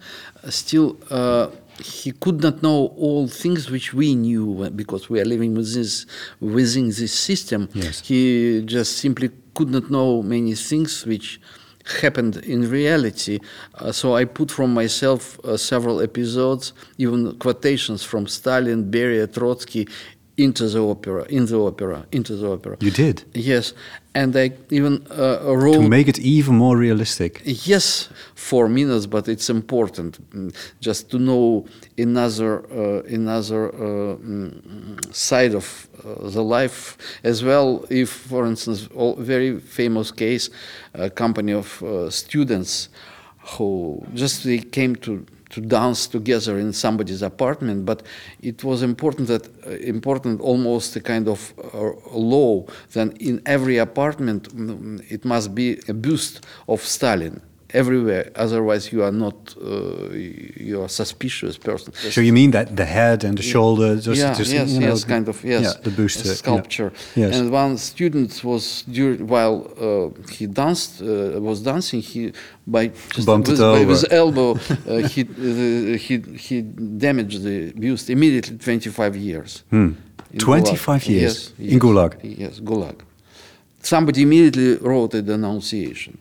Still, 0.48 0.96
uh, 1.10 1.48
he 1.78 2.12
could 2.12 2.42
not 2.42 2.62
know 2.62 2.92
all 2.96 3.28
things 3.28 3.70
which 3.70 3.94
we 3.94 4.14
knew 4.14 4.70
because 4.74 5.08
we 5.08 5.20
are 5.20 5.24
living 5.24 5.54
with 5.54 5.72
this, 5.74 6.06
within 6.40 6.88
this 6.88 7.12
system. 7.12 7.68
Yes. 7.72 8.06
He 8.06 8.62
just 8.64 8.98
simply 8.98 9.30
could 9.54 9.70
not 9.70 9.90
know 9.90 10.22
many 10.22 10.54
things 10.54 11.06
which 11.06 11.40
happened 12.00 12.36
in 12.38 12.68
reality. 12.70 13.38
Uh, 13.74 13.92
so 13.92 14.14
I 14.14 14.24
put 14.24 14.50
from 14.50 14.72
myself 14.74 15.38
uh, 15.44 15.56
several 15.56 16.00
episodes, 16.00 16.72
even 16.98 17.36
quotations 17.38 18.02
from 18.02 18.26
Stalin, 18.26 18.90
Beria, 18.90 19.32
Trotsky, 19.32 19.88
into 20.36 20.68
the 20.68 20.80
opera, 20.80 21.24
in 21.28 21.46
the 21.46 21.58
opera, 21.58 22.06
into 22.10 22.36
the 22.36 22.50
opera. 22.50 22.76
You 22.80 22.90
did 22.90 23.24
Yes, 23.34 23.74
and 24.14 24.34
I 24.36 24.52
even 24.70 25.06
uh, 25.10 25.54
wrote. 25.56 25.74
to 25.74 25.88
make 25.88 26.08
it 26.08 26.18
even 26.18 26.56
more 26.56 26.76
realistic. 26.76 27.42
Yes, 27.44 28.08
four 28.34 28.68
minutes, 28.68 29.06
but 29.06 29.28
it's 29.28 29.50
important 29.50 30.18
mm, 30.30 30.54
just 30.80 31.10
to 31.10 31.18
know 31.18 31.66
another 31.98 32.64
uh, 32.72 33.02
another 33.08 33.68
uh, 33.68 34.16
mm, 34.16 35.14
side 35.14 35.54
of 35.54 35.88
uh, 36.04 36.28
the 36.30 36.42
life 36.42 36.96
as 37.24 37.44
well. 37.44 37.84
If, 37.90 38.10
for 38.10 38.46
instance, 38.46 38.88
a 38.96 39.14
very 39.16 39.60
famous 39.60 40.10
case, 40.10 40.50
a 40.94 41.10
company 41.10 41.52
of 41.52 41.82
uh, 41.82 42.10
students 42.10 42.88
who 43.58 44.02
just 44.14 44.44
they 44.44 44.58
came 44.58 44.96
to 44.96 45.26
to 45.52 45.60
dance 45.60 46.06
together 46.06 46.58
in 46.58 46.72
somebody's 46.72 47.22
apartment, 47.22 47.84
but 47.84 48.02
it 48.42 48.64
was 48.64 48.82
important 48.82 49.28
that 49.28 49.46
uh, 49.66 49.70
important 49.70 50.40
almost 50.40 50.96
a 50.96 51.00
kind 51.00 51.28
of 51.28 51.54
uh, 51.72 51.92
law 52.12 52.64
that 52.92 53.16
in 53.20 53.40
every 53.46 53.78
apartment 53.78 54.54
mm, 54.56 55.00
it 55.10 55.24
must 55.24 55.54
be 55.54 55.78
a 55.88 55.94
bust 55.94 56.44
of 56.66 56.80
Stalin 56.82 57.40
everywhere. 57.72 58.30
Otherwise, 58.36 58.92
you 58.92 59.02
are 59.02 59.12
not 59.12 59.54
uh, 59.60 60.10
you 60.68 60.82
are 60.82 60.88
suspicious 60.88 61.58
person. 61.58 61.92
So 61.94 62.20
you 62.20 62.32
mean 62.32 62.50
that 62.52 62.76
the 62.76 62.84
head 62.84 63.24
and 63.24 63.36
the 63.36 63.42
shoulder, 63.42 63.96
just, 63.96 64.20
yeah, 64.20 64.34
just 64.34 64.52
yes, 64.52 64.70
you 64.72 64.80
know, 64.80 64.88
yes, 64.88 65.04
kind 65.04 65.28
of, 65.28 65.44
yes. 65.44 65.62
yeah, 65.62 65.72
the 65.82 65.90
boost, 65.90 66.18
a 66.24 66.24
uh, 66.24 66.28
yeah. 66.28 66.34
sculpture. 66.34 66.92
Yes. 67.16 67.36
And 67.36 67.50
one 67.50 67.78
student 67.78 68.42
was 68.44 68.82
during 68.82 69.26
while 69.26 69.56
uh, 69.80 70.30
he 70.30 70.46
danced 70.46 71.02
uh, 71.02 71.40
was 71.40 71.62
dancing. 71.62 72.00
He 72.00 72.32
by 72.66 72.88
just 73.14 73.26
Bumped 73.26 73.48
it 73.48 73.52
with, 73.52 73.60
by 73.60 73.84
his 73.84 74.06
elbow 74.10 74.50
uh, 74.88 75.08
he, 75.08 75.22
uh, 75.22 75.98
he 75.98 76.14
he 76.46 76.62
damaged 76.62 77.42
the 77.42 77.72
bust 77.72 78.10
immediately. 78.10 78.58
Twenty 78.58 78.90
five 78.90 79.16
years. 79.16 79.64
Hmm. 79.70 79.92
25 80.38 81.02
Gulag. 81.02 81.08
years 81.08 81.52
Yes, 81.58 81.72
in 81.72 81.78
Gulag. 81.78 82.12
Yes, 82.22 82.60
Gulag. 82.60 83.00
Somebody 83.82 84.22
immediately 84.22 84.76
wrote 84.76 85.14
a 85.14 85.22
denunciation. 85.22 86.18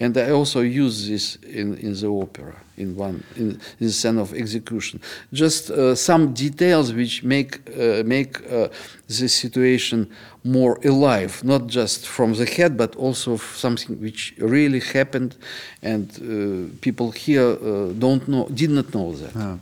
And 0.00 0.16
I 0.16 0.30
also 0.30 0.60
use 0.60 1.08
this 1.08 1.36
in, 1.36 1.76
in 1.78 1.94
the 1.94 2.08
opera, 2.08 2.54
in 2.76 2.96
one 2.96 3.22
in, 3.36 3.60
in 3.80 3.86
the 3.86 3.92
scene 3.92 4.18
of 4.18 4.32
execution. 4.32 5.00
Just 5.32 5.70
uh, 5.70 5.94
some 5.94 6.32
details 6.32 6.92
which 6.92 7.22
make 7.22 7.60
uh, 7.70 8.02
make 8.04 8.40
uh, 8.50 8.68
the 9.08 9.28
situation 9.28 10.10
more 10.44 10.78
alive, 10.84 11.42
not 11.44 11.66
just 11.66 12.06
from 12.06 12.34
the 12.34 12.46
head, 12.46 12.76
but 12.76 12.96
also 12.96 13.36
something 13.36 14.00
which 14.00 14.34
really 14.38 14.80
happened, 14.80 15.34
and 15.82 16.10
uh, 16.10 16.72
people 16.80 17.10
here 17.10 17.50
uh, 17.50 17.92
don't 17.98 18.26
know, 18.28 18.48
did 18.54 18.70
not 18.70 18.94
know 18.94 19.12
that. 19.12 19.36
Oh. 19.36 19.58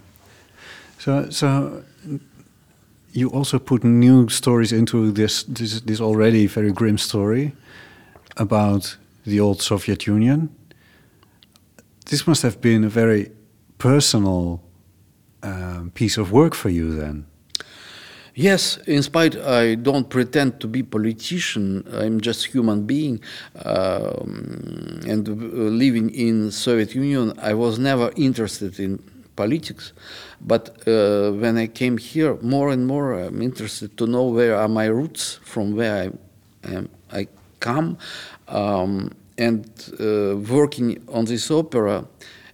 So, 0.99 1.31
so 1.31 1.83
you 3.12 3.31
also 3.31 3.59
put 3.59 3.85
new 3.85 4.28
stories 4.28 4.73
into 4.73 5.12
this, 5.12 5.45
this 5.45 5.81
this 5.81 6.00
already 6.00 6.47
very 6.47 6.73
grim 6.73 6.99
story 6.99 7.52
about 8.37 8.97
the 9.25 9.40
old 9.40 9.61
Soviet 9.62 10.07
Union. 10.07 10.54
This 12.07 12.26
must 12.26 12.43
have 12.43 12.61
been 12.61 12.85
a 12.85 12.88
very 12.88 13.31
personal 13.78 14.62
um, 15.43 15.90
piece 15.95 16.16
of 16.16 16.33
work 16.33 16.54
for 16.54 16.71
you 16.71 16.95
then. 16.95 17.26
Yes, 18.37 18.78
in 18.88 19.02
spite 19.02 19.37
I 19.37 19.76
don't 19.76 20.11
pretend 20.11 20.61
to 20.61 20.66
be 20.66 20.83
politician. 20.83 21.87
I'm 21.93 22.21
just 22.21 22.47
human 22.47 22.85
being, 22.85 23.21
um, 23.64 25.00
and 25.07 25.28
uh, 25.28 25.33
living 25.33 26.11
in 26.11 26.50
Soviet 26.50 26.97
Union, 26.97 27.33
I 27.40 27.54
was 27.54 27.78
never 27.78 28.11
interested 28.16 28.81
in 28.81 28.99
politics. 29.37 29.93
But 30.40 30.71
uh, 30.88 31.31
when 31.33 31.57
I 31.57 31.69
came 31.69 31.97
here, 31.97 32.37
more 32.43 32.71
and 32.71 32.87
more 32.88 33.14
I'm 33.14 33.40
interested 33.40 33.97
to 33.99 34.07
know 34.07 34.25
where 34.25 34.57
are 34.57 34.69
my 34.69 34.87
roots, 34.87 35.38
from 35.45 35.76
where 35.76 36.11
I, 36.64 36.75
am, 36.75 36.88
I 37.12 37.28
come, 37.61 37.99
um, 38.48 39.10
and 39.38 39.66
uh, 40.00 40.36
working 40.36 41.02
on 41.08 41.24
this 41.24 41.50
opera, 41.50 42.06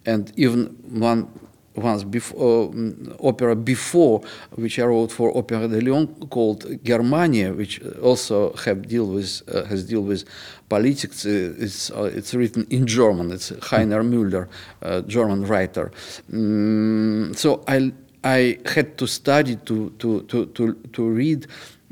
and 0.06 0.32
even 0.36 0.66
one 0.90 1.28
once 1.76 2.04
before 2.04 2.68
um, 2.68 3.14
opera 3.22 3.54
before 3.54 4.20
which 4.56 4.78
I 4.78 4.84
wrote 4.84 5.12
for 5.12 5.36
Opera 5.36 5.68
de 5.68 5.80
Lyon 5.80 6.06
called 6.28 6.66
Germania, 6.84 7.52
which 7.52 7.80
also 8.02 8.52
have 8.64 8.88
deal 8.88 9.06
with 9.06 9.42
uh, 9.48 9.64
has 9.64 9.84
deal 9.84 10.02
with 10.02 10.24
politics. 10.68 11.26
Uh, 11.26 11.54
it's 11.58 11.90
uh, 11.90 12.04
it's 12.04 12.34
written 12.34 12.66
in 12.70 12.86
German. 12.86 13.30
It's 13.30 13.50
Heiner 13.50 14.02
Müller, 14.02 14.48
uh, 14.82 15.02
German 15.02 15.46
writer. 15.46 15.90
Mm, 16.32 17.36
so 17.36 17.62
I 17.68 17.92
I 18.24 18.58
had 18.66 18.98
to 18.98 19.06
study 19.06 19.56
to 19.56 19.90
to 19.98 20.22
to 20.22 20.46
to, 20.46 20.74
to 20.92 21.08
read. 21.08 21.46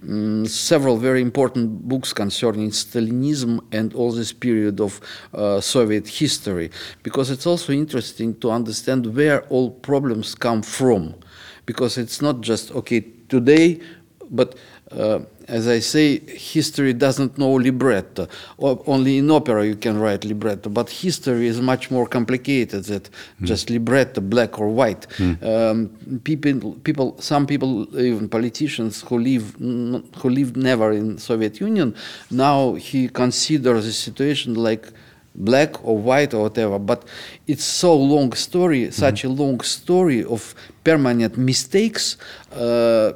Mm, 0.04 0.46
several 0.46 0.96
very 0.96 1.20
important 1.20 1.88
books 1.88 2.12
concerning 2.12 2.70
Stalinism 2.70 3.58
and 3.72 3.92
all 3.94 4.12
this 4.12 4.32
period 4.32 4.80
of 4.80 5.00
uh, 5.34 5.60
Soviet 5.60 6.06
history, 6.06 6.70
because 7.02 7.32
it's 7.32 7.46
also 7.46 7.72
interesting 7.72 8.38
to 8.38 8.52
understand 8.52 9.06
where 9.16 9.42
all 9.48 9.70
problems 9.70 10.36
come 10.36 10.62
from, 10.62 11.16
because 11.66 11.98
it's 11.98 12.22
not 12.22 12.42
just 12.42 12.70
okay 12.70 13.00
today, 13.28 13.80
but 14.30 14.54
uh, 14.90 15.20
as 15.46 15.66
I 15.66 15.78
say, 15.80 16.18
history 16.18 16.92
doesn't 16.92 17.38
know 17.38 17.52
libretto. 17.52 18.26
O- 18.58 18.82
only 18.86 19.18
in 19.18 19.30
opera 19.30 19.64
you 19.66 19.76
can 19.76 19.98
write 19.98 20.24
libretto, 20.24 20.68
but 20.70 20.90
history 20.90 21.46
is 21.46 21.60
much 21.60 21.90
more 21.90 22.06
complicated 22.06 22.84
than 22.84 23.02
just 23.42 23.70
libretto, 23.70 24.20
black 24.20 24.58
or 24.58 24.68
white. 24.68 25.06
Um, 25.42 25.88
people, 26.24 26.72
people, 26.84 27.16
some 27.20 27.46
people, 27.46 27.86
even 27.98 28.28
politicians 28.28 29.02
who 29.02 29.18
live 29.18 29.54
n- 29.60 30.02
who 30.18 30.28
lived 30.28 30.56
never 30.56 30.92
in 30.92 31.18
Soviet 31.18 31.60
Union, 31.60 31.94
now 32.30 32.74
he 32.74 33.08
considers 33.08 33.84
the 33.86 33.92
situation 33.92 34.54
like 34.54 34.88
black 35.34 35.84
or 35.84 35.96
white 35.96 36.34
or 36.34 36.42
whatever 36.42 36.80
but 36.80 37.04
it's 37.46 37.62
so 37.62 37.94
long 37.94 38.32
story 38.32 38.90
such 38.90 39.22
a 39.22 39.28
long 39.28 39.60
story 39.60 40.24
of 40.24 40.52
permanent 40.82 41.36
mistakes 41.38 42.16
uh, 42.56 43.12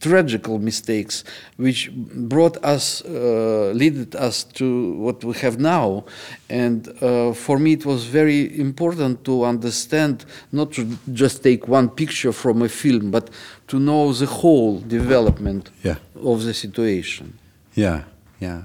tragical 0.00 0.58
mistakes 0.58 1.24
which 1.56 1.90
brought 1.94 2.56
us 2.64 3.02
uh, 3.04 3.72
led 3.74 4.14
us 4.16 4.44
to 4.44 4.92
what 4.98 5.24
we 5.24 5.34
have 5.34 5.58
now 5.58 6.04
and 6.48 6.88
uh, 7.02 7.32
for 7.32 7.58
me 7.58 7.72
it 7.72 7.84
was 7.86 8.04
very 8.04 8.58
important 8.60 9.24
to 9.24 9.44
understand 9.44 10.24
not 10.52 10.72
to 10.72 10.86
just 11.12 11.42
take 11.42 11.68
one 11.68 11.88
picture 11.88 12.32
from 12.32 12.62
a 12.62 12.68
film 12.68 13.10
but 13.10 13.30
to 13.66 13.78
know 13.78 14.12
the 14.12 14.26
whole 14.26 14.78
development 14.80 15.70
Yeah. 15.82 15.96
of 16.14 16.44
the 16.44 16.54
situation 16.54 17.32
Yeah, 17.74 18.02
yeah. 18.40 18.62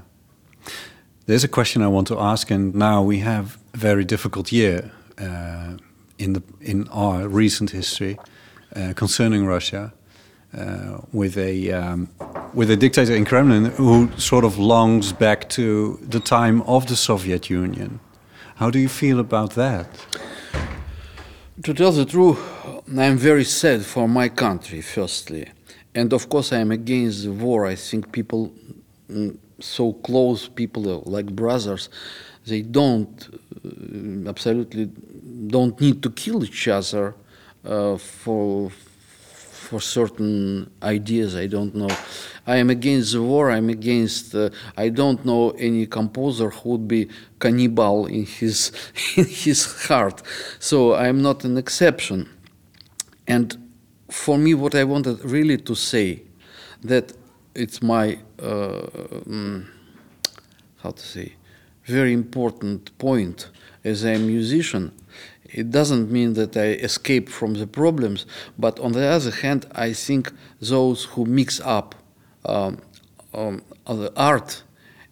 There's 1.26 1.44
a 1.44 1.48
question 1.50 1.82
I 1.82 1.88
want 1.88 2.08
to 2.08 2.18
ask, 2.20 2.52
and 2.52 2.74
now 2.74 3.02
we 3.04 3.20
have 3.20 3.58
a 3.74 3.78
very 3.78 4.06
difficult 4.06 4.52
year 4.52 4.92
uh, 5.20 5.78
in 6.18 6.34
the 6.34 6.42
in 6.62 6.88
our 6.90 7.28
recent 7.28 7.70
history 7.72 8.18
uh, 8.76 8.94
concerning 8.96 9.46
Russia, 9.46 9.92
uh, 10.58 11.02
with 11.14 11.38
a 11.38 11.72
um, 11.72 12.10
with 12.54 12.72
a 12.72 12.76
dictator 12.76 13.16
in 13.16 13.26
Kremlin 13.26 13.66
who 13.78 14.10
sort 14.18 14.44
of 14.44 14.58
longs 14.58 15.14
back 15.14 15.50
to 15.50 16.00
the 16.02 16.20
time 16.20 16.62
of 16.64 16.88
the 16.88 16.96
Soviet 16.96 17.50
Union. 17.50 18.00
How 18.56 18.72
do 18.72 18.80
you 18.80 18.90
feel 18.90 19.20
about 19.20 19.52
that? 19.52 19.88
To 21.64 21.74
tell 21.74 21.92
the 21.92 22.06
truth, 22.06 22.40
I'm 22.98 23.18
very 23.18 23.44
sad 23.44 23.86
for 23.86 24.08
my 24.08 24.30
country, 24.30 24.82
firstly. 24.82 25.46
And 25.94 26.14
of 26.14 26.30
course, 26.30 26.54
I'm 26.54 26.72
against 26.72 27.24
the 27.24 27.32
war. 27.32 27.66
I 27.66 27.76
think 27.76 28.12
people, 28.12 28.52
mm, 29.10 29.38
so 29.60 29.94
close, 29.94 30.48
people 30.48 30.88
uh, 30.88 31.02
like 31.06 31.36
brothers, 31.36 31.90
they 32.46 32.62
don't, 32.62 33.42
uh, 33.66 34.30
absolutely 34.30 34.92
don't 35.48 35.80
need 35.82 36.02
to 36.04 36.12
kill 36.12 36.44
each 36.44 36.68
other 36.68 37.16
uh, 37.66 37.98
for, 37.98 38.72
for 39.68 39.82
certain 39.82 40.72
ideas. 40.82 41.36
I 41.36 41.48
don't 41.48 41.76
know. 41.76 41.90
I 42.46 42.56
am 42.58 42.70
against 42.70 43.12
the 43.12 43.22
war. 43.22 43.52
I'm 43.52 43.70
against. 43.70 44.34
Uh, 44.34 44.50
I 44.78 44.88
don't 44.90 45.26
know 45.26 45.52
any 45.52 45.86
composer 45.86 46.50
who 46.50 46.70
would 46.70 46.88
be 46.88 47.10
cannibal 47.40 48.06
in 48.06 48.26
his 48.26 48.72
in 49.18 49.26
his 49.26 49.88
heart. 49.88 50.22
So 50.60 50.96
I'm 50.96 51.22
not 51.22 51.44
an 51.44 51.58
exception. 51.58 52.30
And 53.28 53.48
for 54.10 54.38
me, 54.38 54.54
what 54.54 54.74
I 54.74 54.86
wanted 54.86 55.24
really 55.26 55.58
to 55.58 55.76
say, 55.76 56.22
that 56.84 57.12
it's 57.54 57.82
my 57.82 58.18
uh, 58.40 58.88
mm, 59.28 59.66
how 60.78 60.92
to 60.92 61.04
say, 61.04 61.34
very 61.84 62.14
important 62.14 62.98
point 62.98 63.50
as 63.84 64.06
a 64.06 64.18
musician. 64.18 64.94
It 65.54 65.72
doesn't 65.72 66.12
mean 66.12 66.34
that 66.34 66.58
I 66.58 66.74
escape 66.90 67.30
from 67.30 67.54
the 67.54 67.68
problems, 67.68 68.26
but 68.58 68.80
on 68.80 68.92
the 68.92 69.06
other 69.06 69.32
hand, 69.32 69.66
I 69.74 69.94
think 69.94 70.32
those 70.60 71.06
who 71.06 71.26
mix 71.26 71.60
up 71.62 71.96
um, 72.46 72.82
um, 73.34 73.62
the 73.86 74.12
art 74.16 74.64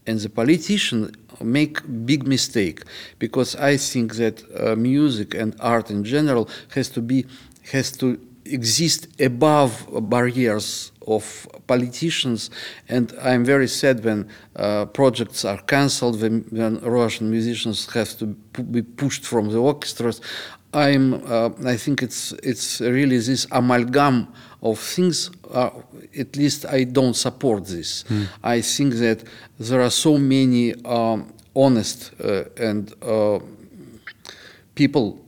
and 0.07 0.19
the 0.19 0.29
politician 0.29 1.15
make 1.41 1.81
big 2.05 2.27
mistake 2.27 2.83
because 3.19 3.55
I 3.55 3.77
think 3.77 4.15
that 4.15 4.43
uh, 4.59 4.75
music 4.75 5.33
and 5.33 5.55
art 5.59 5.89
in 5.89 6.03
general 6.03 6.49
has 6.69 6.89
to 6.89 7.01
be 7.01 7.25
has 7.71 7.91
to 7.97 8.19
exist 8.45 9.07
above 9.19 9.87
barriers 10.09 10.91
of 11.07 11.47
politicians, 11.67 12.49
and 12.89 13.13
I'm 13.21 13.45
very 13.45 13.67
sad 13.67 14.03
when 14.03 14.29
uh, 14.55 14.85
projects 14.85 15.45
are 15.45 15.61
cancelled, 15.61 16.21
when, 16.21 16.45
when, 16.49 16.79
Russian 16.79 17.29
musicians 17.29 17.91
have 17.93 18.17
to 18.17 18.25
be 18.25 18.81
pushed 18.81 19.25
from 19.25 19.49
the 19.49 19.59
orchestras. 19.59 20.21
I'm, 20.73 21.13
uh, 21.25 21.49
I 21.65 21.77
think 21.77 22.03
it's, 22.03 22.33
it's 22.43 22.81
really 22.81 23.17
this 23.17 23.47
amalgam 23.51 24.27
of 24.61 24.79
things. 24.79 25.31
Uh, 25.49 25.69
at 26.17 26.35
least 26.35 26.65
I 26.65 26.83
don't 26.83 27.13
support 27.13 27.65
this. 27.65 28.03
Mm. 28.09 28.27
I 28.43 28.61
think 28.61 28.95
that 28.95 29.23
there 29.59 29.81
are 29.81 29.89
so 29.89 30.17
many 30.17 30.73
um, 30.83 31.33
honest 31.55 32.11
uh, 32.21 32.43
and 32.57 32.93
uh, 33.01 33.39
people 34.73 35.25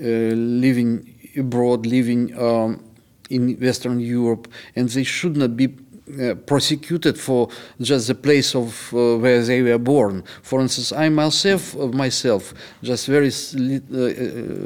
uh, 0.00 0.04
living 0.04 1.14
abroad, 1.36 1.86
living 1.86 2.38
um, 2.38 2.83
in 3.30 3.56
Western 3.60 4.00
Europe, 4.00 4.48
and 4.76 4.88
they 4.88 5.04
should 5.04 5.36
not 5.36 5.56
be 5.56 5.74
uh, 6.20 6.34
prosecuted 6.34 7.18
for 7.18 7.48
just 7.80 8.08
the 8.08 8.14
place 8.14 8.54
of 8.54 8.92
uh, 8.92 9.16
where 9.16 9.42
they 9.42 9.62
were 9.62 9.78
born. 9.78 10.22
For 10.42 10.60
instance, 10.60 10.92
I 10.92 11.08
myself, 11.08 11.74
uh, 11.76 11.86
myself, 11.86 12.52
just 12.82 13.06
very 13.06 13.28
uh, 13.28 13.96
uh, 13.96 14.10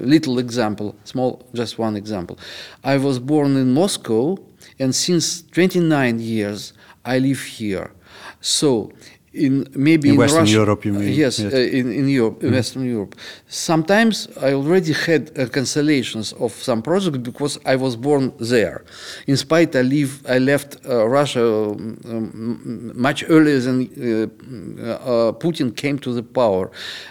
little 0.04 0.40
example, 0.40 0.96
small, 1.04 1.46
just 1.54 1.78
one 1.78 1.96
example. 1.96 2.38
I 2.82 2.96
was 2.96 3.20
born 3.20 3.56
in 3.56 3.72
Moscow, 3.72 4.36
and 4.80 4.92
since 4.94 5.42
29 5.42 6.18
years 6.18 6.72
I 7.04 7.18
live 7.18 7.40
here. 7.40 7.92
So 8.40 8.90
in 9.32 9.66
maybe 9.75 10.08
in, 10.08 10.14
in 10.14 10.18
Western 10.18 10.40
Russia, 10.40 10.52
Europe, 10.52 10.85
you 10.85 10.92
mean? 10.92 11.12
yes, 11.12 11.38
yes. 11.38 11.52
Uh, 11.52 11.56
in 11.56 11.92
in 11.92 12.08
Europe, 12.08 12.40
mm. 12.40 12.52
Western 12.52 12.85
Europe. 12.85 13.14
Sometimes 13.47 14.28
I 14.40 14.52
already 14.52 14.92
had 14.92 15.30
uh, 15.30 15.47
cancellations 15.47 16.32
of 16.40 16.52
some 16.52 16.82
projects 16.82 17.18
because 17.18 17.58
I 17.64 17.76
was 17.76 17.97
born 17.97 18.32
there. 18.40 18.85
In 19.26 19.37
spite, 19.37 19.76
I 19.76 19.82
leave, 19.82 20.25
I 20.28 20.38
left 20.38 20.76
uh, 20.87 21.06
Russia 21.06 21.44
um, 21.44 21.99
um, 22.04 22.92
much 22.94 23.25
earlier 23.28 23.61
than 23.61 23.78
uh, 23.82 24.82
uh, 24.85 25.32
Putin 25.32 25.76
came 25.76 25.99
to 26.00 26.12
the 26.12 26.23
power. 26.23 26.70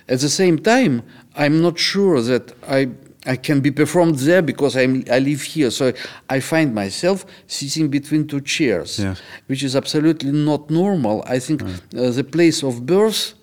At 0.10 0.20
the 0.20 0.30
same 0.30 0.58
time, 0.58 1.04
I'm 1.36 1.62
not 1.62 1.78
sure 1.78 2.22
that 2.22 2.54
I 2.68 2.90
I 3.28 3.36
can 3.36 3.60
be 3.60 3.72
performed 3.72 4.20
there 4.20 4.42
because 4.42 4.76
I'm, 4.76 5.04
I 5.12 5.20
live 5.20 5.42
here. 5.42 5.70
So 5.70 5.94
I 6.30 6.40
find 6.40 6.74
myself 6.74 7.26
sitting 7.46 7.90
between 7.90 8.28
two 8.28 8.42
chairs, 8.42 9.00
yes. 9.00 9.22
which 9.48 9.64
is 9.64 9.76
absolutely 9.76 10.32
not 10.32 10.70
normal. 10.70 11.24
I 11.28 11.40
think 11.40 11.62
uh, 11.62 12.10
the 12.12 12.24
place 12.24 12.64
of 12.64 12.86
birth 12.86 13.34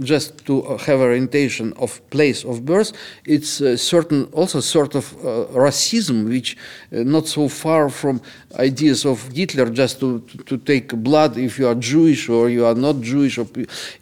just 0.00 0.44
to 0.46 0.76
have 0.78 1.00
orientation 1.00 1.72
of 1.74 2.00
place 2.10 2.44
of 2.44 2.64
birth, 2.64 2.92
it's 3.24 3.60
a 3.60 3.76
certain 3.76 4.24
also 4.32 4.60
sort 4.60 4.94
of 4.94 5.12
uh, 5.18 5.46
racism, 5.52 6.28
which 6.28 6.56
uh, 6.92 7.02
not 7.04 7.26
so 7.26 7.48
far 7.48 7.88
from 7.88 8.20
ideas 8.58 9.04
of 9.04 9.28
Hitler, 9.32 9.70
just 9.70 10.00
to, 10.00 10.20
to 10.46 10.58
take 10.58 10.88
blood 10.96 11.36
if 11.36 11.58
you 11.58 11.68
are 11.68 11.74
Jewish 11.74 12.28
or 12.28 12.48
you 12.48 12.64
are 12.64 12.74
not 12.74 13.00
Jewish. 13.00 13.38
Or, 13.38 13.46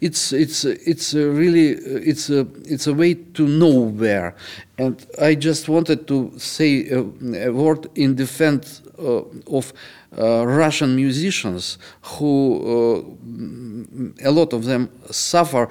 it's 0.01 0.33
it's 0.33 0.65
it's 0.65 1.13
really 1.13 1.69
it's 1.71 2.29
a 2.29 2.47
it's 2.65 2.87
a 2.87 2.93
way 2.93 3.13
to 3.13 3.47
nowhere, 3.47 4.35
and 4.77 5.05
I 5.21 5.35
just 5.35 5.69
wanted 5.69 6.07
to 6.07 6.31
say 6.37 6.89
a, 6.89 6.99
a 7.47 7.51
word 7.51 7.87
in 7.95 8.15
defense 8.15 8.81
uh, 8.99 9.21
of 9.47 9.73
uh, 10.06 10.06
Russian 10.17 10.95
musicians 10.95 11.77
who 12.01 13.05
uh, 14.23 14.27
a 14.27 14.31
lot 14.31 14.53
of 14.53 14.65
them 14.65 14.89
suffer 15.11 15.69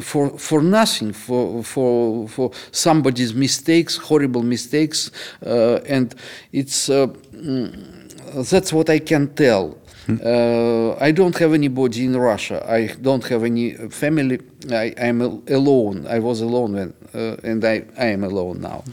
for 0.00 0.30
for 0.38 0.62
nothing 0.62 1.12
for 1.12 1.62
for 1.62 2.28
for 2.28 2.50
somebody's 2.70 3.34
mistakes 3.34 3.96
horrible 3.96 4.42
mistakes 4.42 5.10
uh, 5.46 5.76
and 5.86 6.14
it's 6.52 6.90
uh, 6.90 7.06
mm, 7.32 8.50
that's 8.50 8.72
what 8.72 8.90
I 8.90 8.98
can 8.98 9.34
tell 9.34 9.78
uh, 10.24 10.96
I 10.98 11.10
don't 11.12 11.36
have 11.36 11.52
anybody 11.52 12.06
in 12.06 12.16
Russia. 12.16 12.64
I 12.66 12.86
don't 12.86 13.22
have 13.28 13.44
any 13.44 13.74
family. 13.90 14.40
I 14.70 14.94
am 14.96 15.20
alone. 15.20 16.06
I 16.06 16.18
was 16.18 16.40
alone 16.40 16.72
when, 16.72 16.94
uh, 17.14 17.36
and 17.44 17.62
I, 17.64 17.84
I 17.98 18.06
am 18.06 18.24
alone 18.24 18.62
now. 18.62 18.84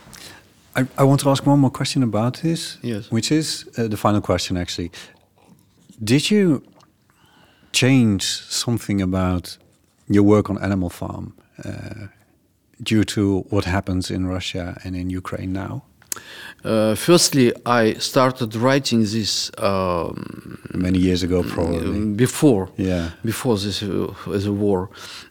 I, 0.76 0.86
I 0.98 1.04
want 1.04 1.22
to 1.22 1.30
ask 1.30 1.46
one 1.46 1.60
more 1.60 1.72
question 1.72 2.04
about 2.04 2.42
this. 2.42 2.78
Yes. 2.82 3.12
Which 3.12 3.32
is 3.32 3.66
uh, 3.78 3.88
the 3.88 3.98
final 3.98 4.22
question, 4.22 4.58
actually. 4.58 4.92
Did 6.04 6.30
you 6.30 6.62
change 7.72 8.24
something 8.24 9.02
about 9.02 9.58
your 10.08 10.24
work 10.24 10.50
on 10.50 10.58
Animal 10.62 10.90
Farm 10.90 11.34
uh, 11.64 12.08
due 12.82 13.04
to 13.06 13.46
what 13.50 13.66
happens 13.66 14.12
in 14.12 14.28
Russia 14.28 14.78
and 14.84 14.96
in 14.96 15.10
Ukraine 15.10 15.54
now? 15.54 15.84
Uh, 16.64 16.96
firstly, 16.96 17.54
I 17.66 17.94
started 17.94 18.56
writing 18.56 19.02
this 19.02 19.52
um, 19.58 20.58
many 20.74 20.98
years 20.98 21.24
ago, 21.24 21.44
probably 21.44 22.16
before. 22.16 22.70
Yeah, 22.78 23.12
before 23.24 23.58
this 23.58 23.84
uh, 23.84 24.14
the 24.26 24.52
war. 24.52 24.90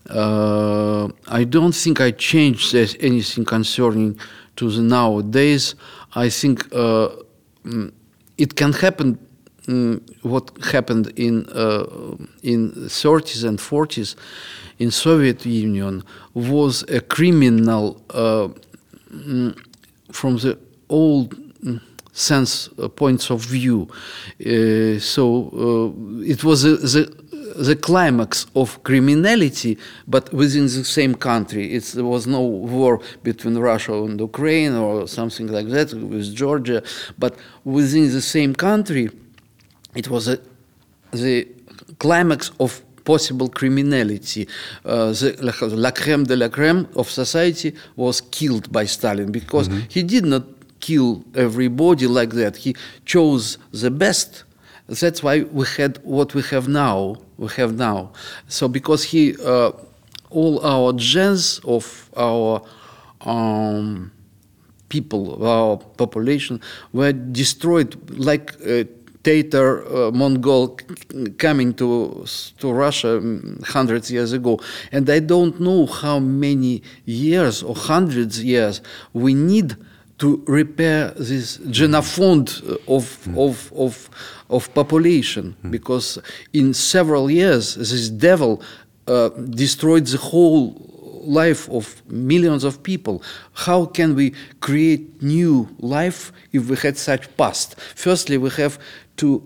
Uh, 0.08 1.08
I 1.26 1.44
don't 1.44 1.74
think 1.74 2.00
I 2.00 2.12
changed 2.12 2.74
anything 2.74 3.44
concerning 3.44 4.20
to 4.56 4.70
the 4.70 4.82
nowadays, 4.82 5.74
I 6.14 6.28
think 6.28 6.66
uh, 6.72 7.08
mm, 7.64 7.92
it 8.38 8.54
can 8.56 8.72
happen. 8.72 9.18
Um, 9.66 10.02
what 10.22 10.50
happened 10.72 11.12
in 11.16 11.46
uh, 11.48 12.16
in 12.42 12.72
30s 12.72 13.48
and 13.48 13.58
40s 13.58 14.14
in 14.78 14.90
Soviet 14.90 15.46
Union 15.46 16.02
was 16.34 16.82
a 16.90 17.00
criminal 17.00 18.02
uh, 18.10 18.48
mm, 19.10 19.56
from 20.12 20.36
the 20.36 20.58
old 20.90 21.34
mm, 21.62 21.80
sense 22.12 22.68
uh, 22.78 22.88
points 22.88 23.30
of 23.30 23.40
view. 23.40 23.88
Uh, 24.40 24.98
so 24.98 25.48
uh, 25.54 26.22
it 26.22 26.44
was 26.44 26.62
the 26.62 27.23
the 27.56 27.76
climax 27.76 28.46
of 28.54 28.82
criminality, 28.82 29.78
but 30.06 30.32
within 30.32 30.64
the 30.64 30.84
same 30.84 31.14
country. 31.14 31.72
It's, 31.72 31.92
there 31.92 32.04
was 32.04 32.26
no 32.26 32.40
war 32.40 33.00
between 33.22 33.56
Russia 33.58 33.92
and 33.92 34.20
Ukraine 34.20 34.74
or 34.74 35.06
something 35.08 35.48
like 35.48 35.68
that 35.68 35.92
with 35.94 36.34
Georgia, 36.34 36.82
but 37.18 37.36
within 37.64 38.10
the 38.10 38.22
same 38.22 38.54
country, 38.54 39.10
it 39.94 40.08
was 40.08 40.28
a, 40.28 40.38
the 41.12 41.46
climax 41.98 42.50
of 42.58 42.82
possible 43.04 43.48
criminality. 43.48 44.48
Uh, 44.84 45.12
the 45.12 45.76
la 45.76 45.90
creme 45.90 46.24
de 46.24 46.36
la 46.36 46.48
creme 46.48 46.88
of 46.96 47.10
society 47.10 47.74
was 47.96 48.20
killed 48.20 48.72
by 48.72 48.86
Stalin 48.86 49.30
because 49.30 49.68
mm 49.68 49.74
-hmm. 49.74 49.92
he 49.94 50.02
did 50.02 50.24
not 50.24 50.42
kill 50.80 51.24
everybody 51.34 52.06
like 52.06 52.34
that. 52.36 52.56
He 52.56 52.74
chose 53.04 53.58
the 53.72 53.90
best 53.90 54.43
that's 54.88 55.22
why 55.22 55.42
we 55.42 55.66
had 55.76 55.98
what 56.02 56.34
we 56.34 56.42
have 56.42 56.68
now. 56.68 57.16
We 57.38 57.48
have 57.56 57.74
now. 57.74 58.12
So 58.48 58.68
because 58.68 59.04
he, 59.04 59.34
uh, 59.42 59.72
all 60.30 60.64
our 60.64 60.92
genes 60.92 61.60
of 61.64 62.10
our 62.16 62.62
um, 63.22 64.12
people, 64.88 65.46
our 65.46 65.78
population, 65.78 66.60
were 66.92 67.12
destroyed 67.12 67.96
like 68.10 68.54
a 68.64 68.86
Tatar 69.22 69.86
uh, 69.86 70.10
Mongol 70.10 70.78
coming 71.38 71.72
to 71.74 72.26
to 72.58 72.72
Russia 72.72 73.16
um, 73.16 73.58
hundreds 73.64 74.10
years 74.10 74.32
ago, 74.32 74.60
and 74.92 75.08
I 75.08 75.20
don't 75.20 75.58
know 75.60 75.86
how 75.86 76.18
many 76.18 76.82
years 77.06 77.62
or 77.62 77.74
hundreds 77.74 78.44
years 78.44 78.82
we 79.14 79.32
need 79.32 79.76
to 80.18 80.42
repair 80.46 81.10
this 81.10 81.58
genophond 81.58 82.62
of, 82.86 83.18
mm. 83.24 83.38
of, 83.38 83.72
of, 83.74 84.10
of 84.48 84.72
population 84.74 85.56
mm. 85.64 85.70
because 85.70 86.18
in 86.52 86.72
several 86.72 87.30
years 87.30 87.74
this 87.74 88.08
devil 88.10 88.62
uh, 89.06 89.28
destroyed 89.28 90.06
the 90.06 90.18
whole 90.18 90.90
life 91.26 91.68
of 91.70 92.02
millions 92.08 92.64
of 92.64 92.82
people. 92.82 93.22
How 93.54 93.86
can 93.86 94.14
we 94.14 94.34
create 94.60 95.22
new 95.22 95.68
life 95.78 96.32
if 96.52 96.68
we 96.68 96.76
had 96.76 96.96
such 96.96 97.34
past? 97.36 97.78
Firstly, 97.94 98.38
we 98.38 98.50
have 98.50 98.78
to 99.16 99.42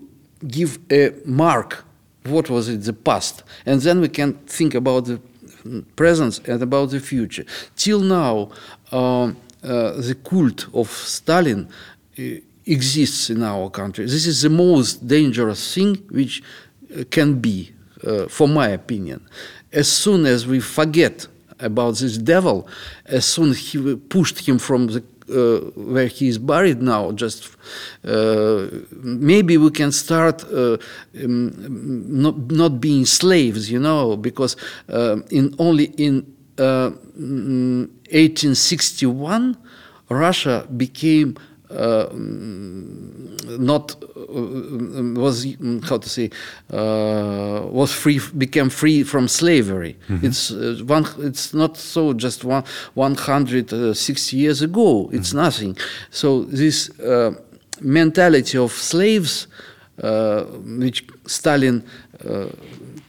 give 0.47 0.79
a 0.91 1.13
mark. 1.25 1.85
What 2.25 2.49
was 2.49 2.69
it 2.69 2.83
the 2.83 2.93
past? 2.93 3.43
And 3.65 3.81
then 3.81 4.01
we 4.01 4.09
can 4.09 4.33
think 4.45 4.75
about 4.75 5.05
the 5.05 5.21
present 5.95 6.47
and 6.47 6.61
about 6.61 6.91
the 6.91 6.99
future. 6.99 7.45
Till 7.75 7.99
now, 7.99 8.51
um, 8.91 9.37
the 9.61 10.17
cult 10.23 10.67
of 10.73 10.89
Stalin 10.89 11.67
uh, 12.17 12.23
exists 12.65 13.29
in 13.29 13.43
our 13.43 13.69
country. 13.69 14.05
This 14.05 14.27
is 14.27 14.41
the 14.41 14.49
most 14.49 15.07
dangerous 15.07 15.73
thing 15.73 15.95
which 16.09 16.41
uh, 16.43 17.03
can 17.09 17.39
be, 17.39 17.71
uh, 18.05 18.27
for 18.27 18.47
my 18.47 18.69
opinion. 18.69 19.25
As 19.71 19.87
soon 19.87 20.25
as 20.25 20.47
we 20.47 20.59
forget 20.59 21.27
about 21.59 21.95
this 21.97 22.17
devil, 22.17 22.67
as 23.05 23.25
soon 23.25 23.51
as 23.51 23.57
he 23.57 23.95
pushed 23.95 24.47
him 24.47 24.59
from 24.59 24.87
the 24.87 25.03
uh, 25.29 25.59
where 25.75 26.07
he 26.07 26.27
is 26.27 26.39
buried 26.39 26.81
now, 26.81 27.11
just 27.11 27.55
uh, 28.03 28.65
maybe 29.03 29.57
we 29.57 29.69
can 29.69 29.91
start 29.91 30.43
uh, 30.45 30.75
um, 31.23 32.21
not, 32.21 32.35
not 32.51 32.81
being 32.81 33.05
slaves, 33.05 33.69
you 33.69 33.79
know, 33.79 34.17
because 34.17 34.55
uh, 34.89 35.17
in 35.29 35.53
only 35.59 35.85
in 35.97 36.25
1861 36.59 39.57
Russia 40.09 40.67
became 40.75 41.37
uh, 41.69 42.09
not 42.15 43.95
uh, 44.03 45.13
was 45.13 45.45
how 45.83 45.97
to 45.97 46.09
say 46.09 46.31
uh, 46.73 47.61
was 47.69 47.93
free 47.93 48.19
became 48.37 48.69
free 48.69 49.03
from 49.03 49.27
slavery. 49.27 49.95
Mm-hmm. 50.07 50.25
It's 50.25 50.51
uh, 50.51 50.81
one. 50.85 51.05
It's 51.19 51.53
not 51.53 51.77
so 51.77 52.13
just 52.13 52.43
one 52.43 52.63
one 52.95 53.15
hundred 53.15 53.95
sixty 53.95 54.37
years 54.37 54.63
ago. 54.63 55.09
It's 55.13 55.29
mm-hmm. 55.29 55.37
nothing. 55.37 55.77
So 56.09 56.45
this 56.45 56.89
uh, 56.99 57.35
mentality 57.81 58.57
of 58.57 58.71
slaves, 58.71 59.47
uh, 60.01 60.43
which 60.43 61.05
Stalin 61.27 61.83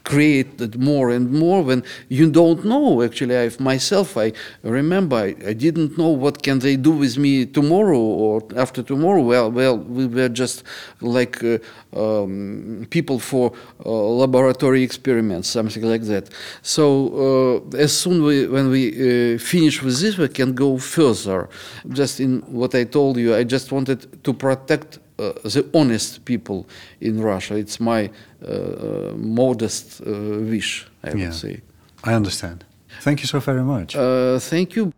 created 0.03 0.79
more 0.79 1.11
and 1.11 1.31
more 1.31 1.61
when 1.61 1.83
you 2.09 2.29
don't 2.29 2.65
know 2.65 3.01
actually. 3.01 3.37
I 3.37 3.51
myself 3.59 4.17
I 4.17 4.33
remember 4.63 5.15
I, 5.15 5.35
I, 5.47 5.53
didn't 5.53 5.97
know 5.97 6.09
what 6.09 6.41
can 6.41 6.59
they 6.59 6.75
do 6.75 6.91
with 6.91 7.17
me 7.17 7.45
tomorrow 7.45 7.99
or 7.99 8.41
after 8.55 8.81
tomorrow. 8.81 9.21
Well 9.21 9.51
well 9.51 9.77
we 9.77 10.07
were 10.07 10.29
just 10.29 10.63
like 11.01 11.43
uh, 11.43 11.59
um, 11.95 12.87
people 12.89 13.19
for 13.19 13.53
uh, 13.85 13.89
laboratory 13.89 14.83
experiments 14.83 15.47
something 15.49 15.83
like 15.83 16.03
that. 16.03 16.29
So 16.61 17.61
uh, 17.73 17.77
as 17.77 17.97
soon 17.97 18.23
we, 18.23 18.47
when 18.47 18.69
we 18.69 19.35
uh, 19.35 19.37
finish 19.37 19.81
with 19.81 19.99
this 19.99 20.17
we 20.17 20.27
can 20.27 20.53
go 20.53 20.77
further. 20.77 21.49
Just 21.89 22.19
in 22.19 22.41
what 22.41 22.73
I 22.75 22.85
told 22.85 23.17
you 23.17 23.35
I 23.35 23.43
just 23.43 23.71
wanted 23.71 24.23
to 24.23 24.33
protect 24.33 24.99
the 25.43 25.69
honest 25.73 26.25
people 26.25 26.67
in 26.99 27.21
Russia. 27.21 27.55
It's 27.55 27.79
my 27.79 28.09
uh, 28.43 28.47
uh, 28.47 29.13
modest 29.15 30.01
wish, 30.05 30.87
I 31.03 31.09
yeah, 31.09 31.25
would 31.25 31.33
say. 31.33 31.61
I 32.03 32.13
understand. 32.13 32.65
Thank 33.01 33.21
you 33.21 33.27
so 33.27 33.39
very 33.39 33.63
much. 33.63 33.95
thank 34.39 34.75
you. 34.75 34.91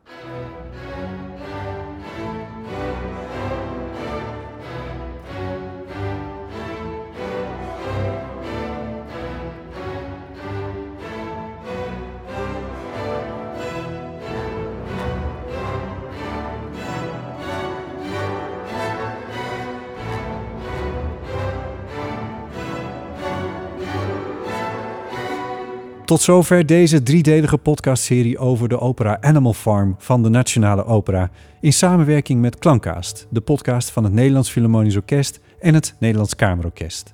Tot 26.14 26.22
zover 26.22 26.66
deze 26.66 27.04
driedelige 27.04 27.58
podcastserie 27.58 28.38
over 28.38 28.70
de 28.70 28.80
opera 28.80 29.18
Animal 29.22 29.54
Farm 29.54 29.96
van 29.98 30.24
de 30.24 30.30
Nationale 30.30 30.86
Opera 30.86 31.30
in 31.62 31.74
samenwerking 31.74 32.42
met 32.42 32.58
Klankcast, 32.58 33.28
de 33.30 33.42
podcast 33.42 33.90
van 33.90 34.04
het 34.04 34.14
Nederlands 34.14 34.50
Philharmonisch 34.50 34.96
Orkest 34.96 35.40
en 35.60 35.74
het 35.74 35.96
Nederlands 36.00 36.36
Kamerorkest. 36.36 37.14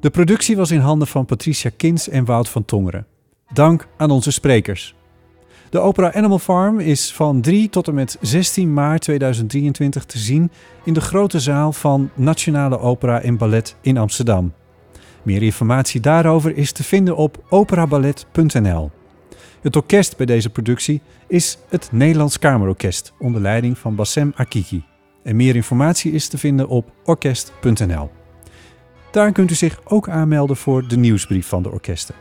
De 0.00 0.10
productie 0.10 0.56
was 0.56 0.70
in 0.70 0.80
handen 0.80 1.08
van 1.08 1.24
Patricia 1.24 1.70
Kins 1.76 2.08
en 2.08 2.24
Wout 2.24 2.48
van 2.48 2.64
Tongeren. 2.64 3.06
Dank 3.52 3.88
aan 3.96 4.10
onze 4.10 4.30
sprekers. 4.30 4.94
De 5.70 5.78
opera 5.78 6.14
Animal 6.14 6.38
Farm 6.38 6.80
is 6.80 7.12
van 7.12 7.40
3 7.40 7.68
tot 7.68 7.88
en 7.88 7.94
met 7.94 8.18
16 8.20 8.72
maart 8.72 9.02
2023 9.02 10.04
te 10.04 10.18
zien 10.18 10.50
in 10.84 10.92
de 10.92 11.00
grote 11.00 11.40
zaal 11.40 11.72
van 11.72 12.10
Nationale 12.14 12.78
Opera 12.78 13.20
en 13.20 13.36
Ballet 13.36 13.76
in 13.80 13.98
Amsterdam. 13.98 14.52
Meer 15.26 15.42
informatie 15.42 16.00
daarover 16.00 16.56
is 16.56 16.72
te 16.72 16.84
vinden 16.84 17.16
op 17.16 17.44
operaballet.nl. 17.48 18.90
Het 19.60 19.76
orkest 19.76 20.16
bij 20.16 20.26
deze 20.26 20.50
productie 20.50 21.02
is 21.26 21.58
het 21.68 21.88
Nederlands 21.92 22.38
Kamerorkest 22.38 23.12
onder 23.18 23.40
leiding 23.40 23.78
van 23.78 23.94
Bassem 23.94 24.32
Akiki. 24.36 24.84
En 25.22 25.36
meer 25.36 25.54
informatie 25.54 26.12
is 26.12 26.28
te 26.28 26.38
vinden 26.38 26.68
op 26.68 26.92
orkest.nl. 27.04 28.10
Daar 29.10 29.32
kunt 29.32 29.50
u 29.50 29.54
zich 29.54 29.80
ook 29.84 30.08
aanmelden 30.08 30.56
voor 30.56 30.88
de 30.88 30.96
nieuwsbrief 30.96 31.46
van 31.46 31.62
de 31.62 31.70
orkesten. 31.70 32.14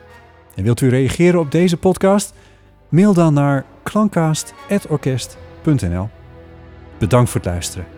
En 0.55 0.63
wilt 0.63 0.81
u 0.81 0.89
reageren 0.89 1.39
op 1.39 1.51
deze 1.51 1.77
podcast? 1.77 2.33
Mail 2.89 3.13
dan 3.13 3.33
naar 3.33 3.65
klankcast.orkest.nl. 3.83 6.09
Bedankt 6.97 7.29
voor 7.29 7.41
het 7.41 7.49
luisteren. 7.49 7.94